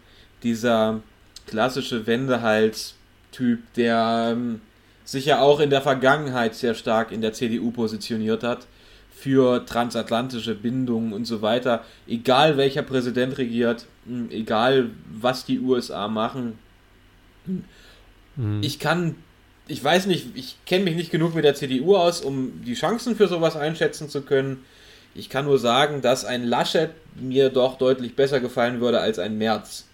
[0.44, 1.02] dieser
[1.48, 4.62] klassische Wendehals-Typ, der ähm,
[5.06, 8.68] sich ja auch in der Vergangenheit sehr stark in der CDU positioniert hat
[9.12, 11.84] für transatlantische Bindungen und so weiter.
[12.08, 16.58] Egal welcher Präsident regiert, mh, egal was die USA machen,
[18.38, 18.62] Hm.
[18.62, 19.16] ich kann,
[19.68, 23.16] ich weiß nicht, ich kenne mich nicht genug mit der CDU aus, um die Chancen
[23.16, 24.66] für sowas einschätzen zu können.
[25.16, 29.38] Ich kann nur sagen, dass ein Laschet mir doch deutlich besser gefallen würde als ein
[29.38, 29.89] Merz.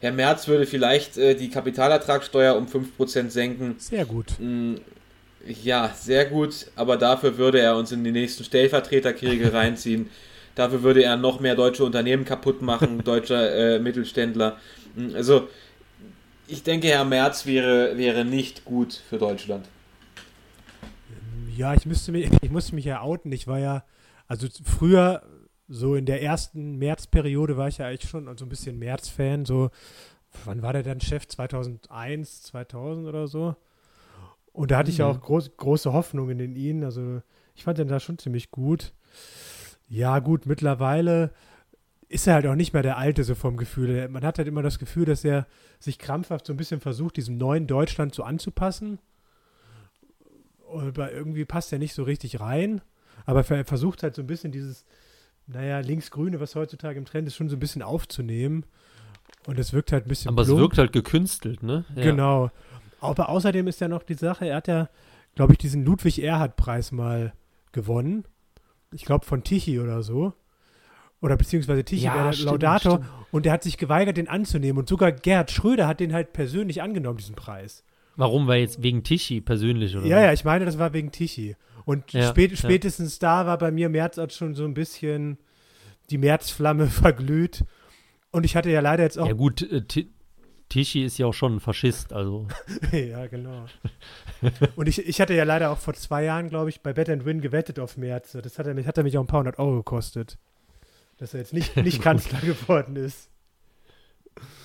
[0.00, 3.76] Herr Merz würde vielleicht äh, die Kapitalertragssteuer um 5% senken.
[3.78, 4.38] sehr gut.
[4.38, 4.76] Mm,
[5.46, 10.10] Ja, sehr gut, aber dafür würde er uns in die nächsten Stellvertreterkriege reinziehen.
[10.54, 14.58] Dafür würde er noch mehr deutsche Unternehmen kaputt machen, deutscher äh, Mittelständler.
[14.94, 15.48] Mm, Also,
[16.46, 19.68] ich denke, Herr Merz wäre, wäre nicht gut für Deutschland.
[21.56, 23.32] Ja, ich müsste mich, ich musste mich ja outen.
[23.32, 23.84] Ich war ja,
[24.26, 25.22] also früher,
[25.68, 29.44] so in der ersten Märzperiode war ich ja eigentlich schon so ein bisschen März-Fan.
[29.44, 29.70] So,
[30.44, 31.26] wann war der dann Chef?
[31.26, 33.54] 2001, 2000 oder so?
[34.52, 35.16] Und da hatte ich ja Mhm.
[35.16, 36.84] auch groß, große Hoffnungen in ihn.
[36.84, 37.22] Also
[37.54, 38.92] ich fand den da schon ziemlich gut.
[39.88, 41.32] Ja, gut, mittlerweile
[42.08, 44.08] ist er halt auch nicht mehr der Alte, so vom Gefühl.
[44.08, 45.46] Man hat halt immer das Gefühl, dass er
[45.78, 48.98] sich krampfhaft so ein bisschen versucht, diesem neuen Deutschland so anzupassen.
[50.70, 52.80] Aber irgendwie passt er nicht so richtig rein.
[53.26, 54.84] Aber er versucht halt so ein bisschen dieses,
[55.48, 58.64] naja, linksgrüne, was heutzutage im Trend ist, schon so ein bisschen aufzunehmen.
[59.46, 60.60] Und es wirkt halt ein bisschen Aber es plump.
[60.60, 61.84] wirkt halt gekünstelt, ne?
[61.96, 62.02] Ja.
[62.02, 62.50] Genau.
[63.00, 64.88] Aber außerdem ist ja noch die Sache, er hat ja,
[65.34, 67.32] glaube ich, diesen Ludwig-Erhard-Preis mal
[67.72, 68.24] gewonnen.
[68.92, 70.34] Ich glaube von Tichy oder so.
[71.20, 72.92] Oder beziehungsweise Tichy Ja, stimmt, Laudator.
[72.98, 73.08] stimmt.
[73.30, 74.78] Und der hat sich geweigert, den anzunehmen.
[74.78, 77.84] Und sogar Gerhard Schröder hat den halt persönlich angenommen, diesen Preis.
[78.16, 78.46] Warum?
[78.48, 80.06] Weil jetzt wegen Tichy persönlich oder?
[80.06, 81.56] Ja, ja, ich meine, das war wegen Tichy.
[81.88, 82.56] Und Ja, spät, ja.
[82.58, 85.38] spätestens da war bei mir März auch schon so ein bisschen
[86.10, 87.64] die Märzflamme verglüht.
[88.30, 89.26] Und ich hatte ja leider jetzt auch.
[89.26, 90.10] Ja gut, äh, Ti-
[90.68, 92.46] Tichy ist ja auch schon ein Faschist, also.
[92.92, 93.64] ja, genau.
[94.76, 97.24] Und ich, ich hatte ja leider auch vor zwei Jahren, glaube ich, bei Bet and
[97.24, 98.32] Win gewettet auf März.
[98.32, 100.36] Das hat er mich, hat er mich auch ein paar hundert Euro gekostet.
[101.16, 103.30] Dass er jetzt nicht, nicht Kanzler geworden ist.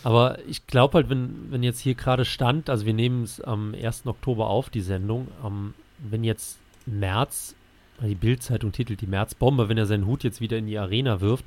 [0.03, 3.73] Aber ich glaube halt, wenn, wenn jetzt hier gerade stand, also wir nehmen es am
[3.73, 4.05] 1.
[4.07, 7.55] Oktober auf, die Sendung, ähm, wenn jetzt März,
[8.01, 11.45] die Bildzeitung titelt die Märzbombe, wenn er seinen Hut jetzt wieder in die Arena wirft,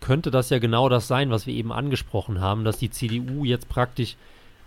[0.00, 3.68] könnte das ja genau das sein, was wir eben angesprochen haben, dass die CDU jetzt
[3.68, 4.16] praktisch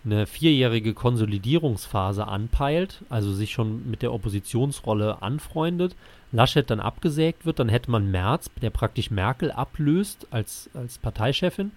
[0.04, 5.96] eine vierjährige Konsolidierungsphase anpeilt, also sich schon mit der Oppositionsrolle anfreundet,
[6.32, 11.72] Laschet dann abgesägt wird, dann hätte man Merz, der praktisch Merkel ablöst als, als Parteichefin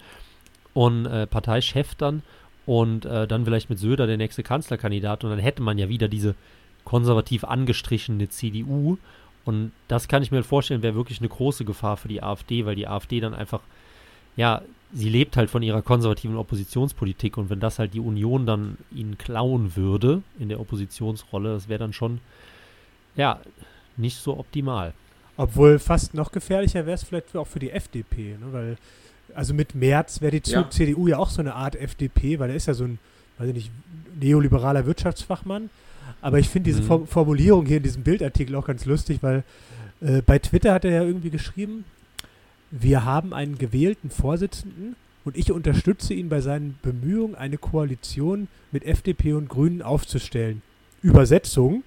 [0.73, 2.23] und äh, Parteichef dann
[2.65, 6.09] und äh, dann vielleicht mit Söder der nächste Kanzlerkandidat und dann hätte man ja wieder
[6.09, 6.35] diese
[6.85, 8.99] konservativ angestrichene CDU
[9.45, 12.65] und das kann ich mir halt vorstellen, wäre wirklich eine große Gefahr für die AfD,
[12.65, 13.61] weil die AfD dann einfach,
[14.37, 14.63] ja,
[14.93, 19.19] sie lebt halt von ihrer konservativen Oppositionspolitik und wenn das halt die Union dann ihnen
[19.19, 22.21] klauen würde in der Oppositionsrolle, das wäre dann schon,
[23.17, 23.41] ja,
[23.97, 24.95] nicht so optimal.
[25.37, 28.53] Obwohl fast noch gefährlicher wäre es vielleicht auch für die FDP, ne?
[28.53, 28.77] weil
[29.35, 30.69] also mit Merz wäre die Ja.
[30.71, 32.99] CDU ja auch so eine Art FDP, weil er ist ja so ein,
[33.39, 33.71] weiß ich nicht,
[34.21, 35.71] neoliberaler Wirtschaftsfachmann.
[36.21, 36.87] Aber ich finde diese Mhm.
[36.87, 39.45] Form Formulierung hier in diesem Bildartikel auch ganz lustig, weil
[40.01, 41.85] äh, bei Twitter hat er ja irgendwie geschrieben,
[42.71, 48.85] wir haben einen gewählten Vorsitzenden und ich unterstütze ihn bei seinen Bemühungen, eine Koalition mit
[48.85, 50.63] FDP und Grünen aufzustellen.
[51.03, 51.85] Übersetzung,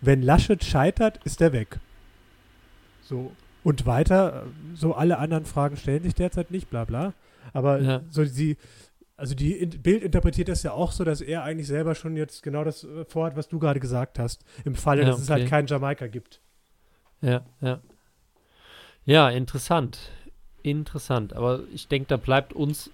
[0.00, 1.78] wenn Laschet scheitert, ist er weg.
[3.02, 3.32] So.
[3.64, 7.12] Und weiter, äh, so alle anderen Fragen stellen sich derzeit nicht, bla bla.
[7.52, 8.00] Aber Ja.
[8.10, 8.56] so die,
[9.18, 12.62] also die Bild interpretiert das ja auch so, dass er eigentlich selber schon jetzt genau
[12.62, 14.44] das äh, vorhat, was du gerade gesagt hast.
[14.64, 16.40] Im Falle, Ja, dass es halt keinen Jamaika gibt.
[17.20, 17.80] Ja, ja.
[19.04, 19.98] Ja, interessant.
[20.62, 21.32] Interessant.
[21.32, 22.90] Aber ich denke, da bleibt uns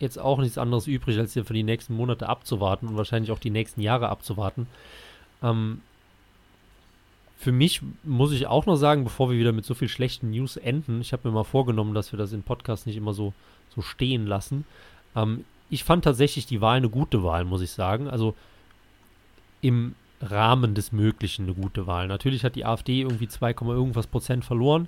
[0.00, 3.38] jetzt auch nichts anderes übrig, als hier für die nächsten Monate abzuwarten und wahrscheinlich auch
[3.38, 4.66] die nächsten Jahre abzuwarten.
[5.44, 5.80] Ähm,
[7.36, 10.56] für mich muss ich auch noch sagen, bevor wir wieder mit so viel schlechten News
[10.56, 13.32] enden, ich habe mir mal vorgenommen, dass wir das im Podcast nicht immer so,
[13.72, 14.64] so stehen lassen.
[15.14, 18.08] Ähm, ich fand tatsächlich die Wahl eine gute Wahl, muss ich sagen.
[18.08, 18.34] Also
[19.62, 22.08] im Rahmen des Möglichen eine gute Wahl.
[22.08, 24.86] Natürlich hat die AfD irgendwie 2, irgendwas Prozent verloren,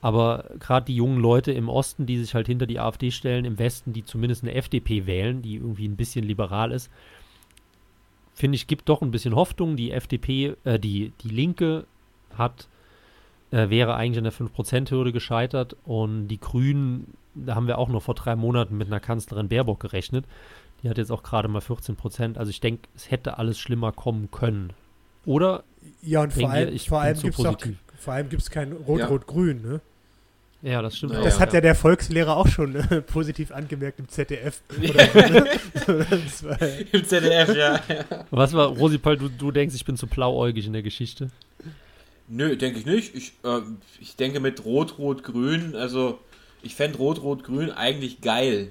[0.00, 3.58] aber gerade die jungen Leute im Osten, die sich halt hinter die AfD stellen, im
[3.58, 6.88] Westen, die zumindest eine FDP wählen, die irgendwie ein bisschen liberal ist,
[8.32, 9.76] finde ich, gibt doch ein bisschen Hoffnung.
[9.76, 11.84] Die FDP, äh, die, die Linke
[12.38, 12.68] hat,
[13.50, 18.02] äh, wäre eigentlich an der 5%-Hürde gescheitert und die Grünen, da haben wir auch noch
[18.02, 20.24] vor drei Monaten mit einer Kanzlerin Baerbock gerechnet.
[20.82, 22.38] Die hat jetzt auch gerade mal 14 Prozent.
[22.38, 24.72] Also ich denke, es hätte alles schlimmer kommen können.
[25.24, 25.64] Oder?
[26.02, 27.46] Ja, und vor allem, ich vor allem gibt es
[27.98, 29.80] vor allem gibt's kein Rot-Rot-Grün, ne?
[30.62, 31.22] Ja, das stimmt Naja.
[31.22, 31.26] auch.
[31.26, 34.60] Das hat ja der Volkslehrer auch schon äh, positiv angemerkt im ZDF.
[34.76, 35.08] Oder
[36.28, 36.56] so, ne?
[36.58, 37.80] das Im ZDF, ja.
[38.30, 41.30] Was war, Rosipal, du, du denkst, ich bin zu blauäugig in der Geschichte?
[42.28, 43.14] Nö, denke ich nicht.
[43.14, 43.60] Ich, äh,
[44.00, 46.18] ich denke mit Rot-Rot-Grün, also
[46.62, 48.70] ich fände Rot-Rot-Grün eigentlich geil.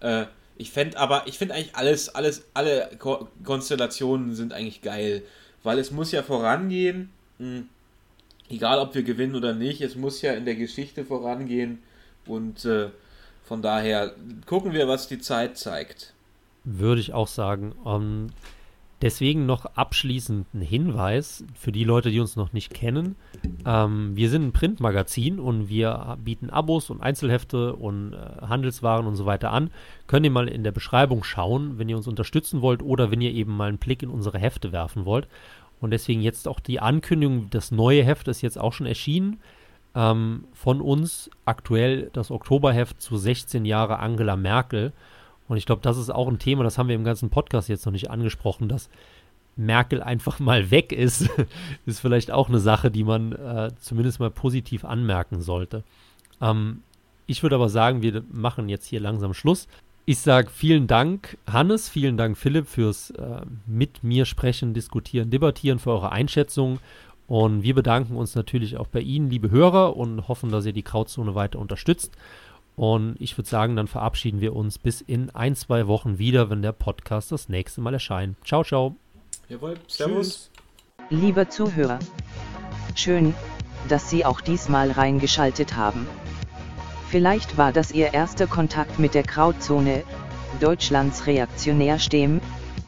[0.00, 0.26] Äh,
[0.56, 5.22] ich fände aber, ich finde eigentlich alles, alles, alle Ko Konstellationen sind eigentlich geil.
[5.62, 7.62] Weil es muss ja vorangehen, mh,
[8.48, 11.82] egal ob wir gewinnen oder nicht, es muss ja in der Geschichte vorangehen
[12.26, 12.90] und äh,
[13.44, 14.14] von daher
[14.46, 16.12] gucken wir, was die Zeit zeigt.
[16.64, 17.74] Würde ich auch sagen.
[17.84, 18.30] Ähm,
[19.02, 23.16] deswegen noch abschließend ein Hinweis für die Leute, die uns noch nicht kennen.
[23.66, 29.16] Ähm, wir sind ein Printmagazin und wir bieten Abos und Einzelhefte und äh, Handelswaren und
[29.16, 29.70] so weiter an.
[30.06, 33.32] Könnt ihr mal in der Beschreibung schauen, wenn ihr uns unterstützen wollt oder wenn ihr
[33.32, 35.26] eben mal einen Blick in unsere Hefte werfen wollt.
[35.80, 39.40] Und deswegen jetzt auch die Ankündigung, das neue Heft ist jetzt auch schon erschienen.
[39.94, 44.92] Ähm, von uns aktuell das Oktoberheft zu 16 Jahre Angela Merkel.
[45.52, 47.84] Und ich glaube, das ist auch ein Thema, das haben wir im ganzen Podcast jetzt
[47.84, 48.88] noch nicht angesprochen, dass
[49.54, 51.28] Merkel einfach mal weg ist,
[51.84, 55.84] ist vielleicht auch eine Sache, die man äh, zumindest mal positiv anmerken sollte.
[56.40, 56.82] Ähm,
[57.26, 59.68] ich würde aber sagen, wir machen jetzt hier langsam Schluss.
[60.06, 65.80] Ich sage vielen Dank, Hannes, vielen Dank, Philipp, fürs äh, mit mir sprechen, diskutieren, debattieren,
[65.80, 66.78] für eure Einschätzung.
[67.26, 70.82] Und wir bedanken uns natürlich auch bei Ihnen, liebe Hörer, und hoffen, dass ihr die
[70.82, 72.16] Krautzone weiter unterstützt.
[72.76, 76.62] Und ich würde sagen, dann verabschieden wir uns bis in ein, zwei Wochen wieder, wenn
[76.62, 78.36] der Podcast das nächste Mal erscheint.
[78.46, 78.96] Ciao, ciao.
[79.48, 80.28] Jawohl, Servus.
[80.28, 80.50] Tschüss.
[81.10, 81.98] Lieber Zuhörer,
[82.94, 83.34] schön,
[83.88, 86.06] dass Sie auch diesmal reingeschaltet haben.
[87.08, 90.04] Vielleicht war das Ihr erster Kontakt mit der Krautzone,
[90.60, 92.40] Deutschlands reaktionärstem,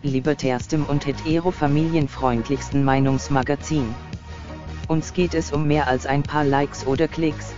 [0.02, 3.94] libertärstem und hetero-familienfreundlichsten Meinungsmagazin.
[4.88, 7.52] Uns geht es um mehr als ein paar Likes oder Klicks.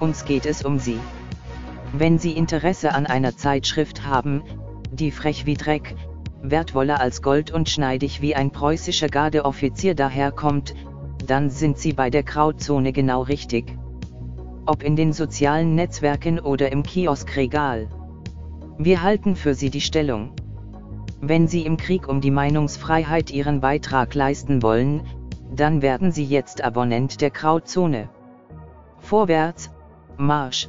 [0.00, 0.98] Uns geht es um Sie.
[1.92, 4.42] Wenn Sie Interesse an einer Zeitschrift haben,
[4.90, 5.94] die frech wie Dreck,
[6.42, 10.74] wertvoller als Gold und schneidig wie ein preußischer Gardeoffizier daherkommt,
[11.26, 13.76] dann sind Sie bei der Krautzone genau richtig.
[14.66, 17.88] Ob in den sozialen Netzwerken oder im Kioskregal.
[18.76, 20.32] Wir halten für Sie die Stellung.
[21.20, 25.06] Wenn Sie im Krieg um die Meinungsfreiheit Ihren Beitrag leisten wollen,
[25.54, 28.10] dann werden Sie jetzt Abonnent der Krautzone.
[28.98, 29.70] Vorwärts,
[30.18, 30.66] Marsch!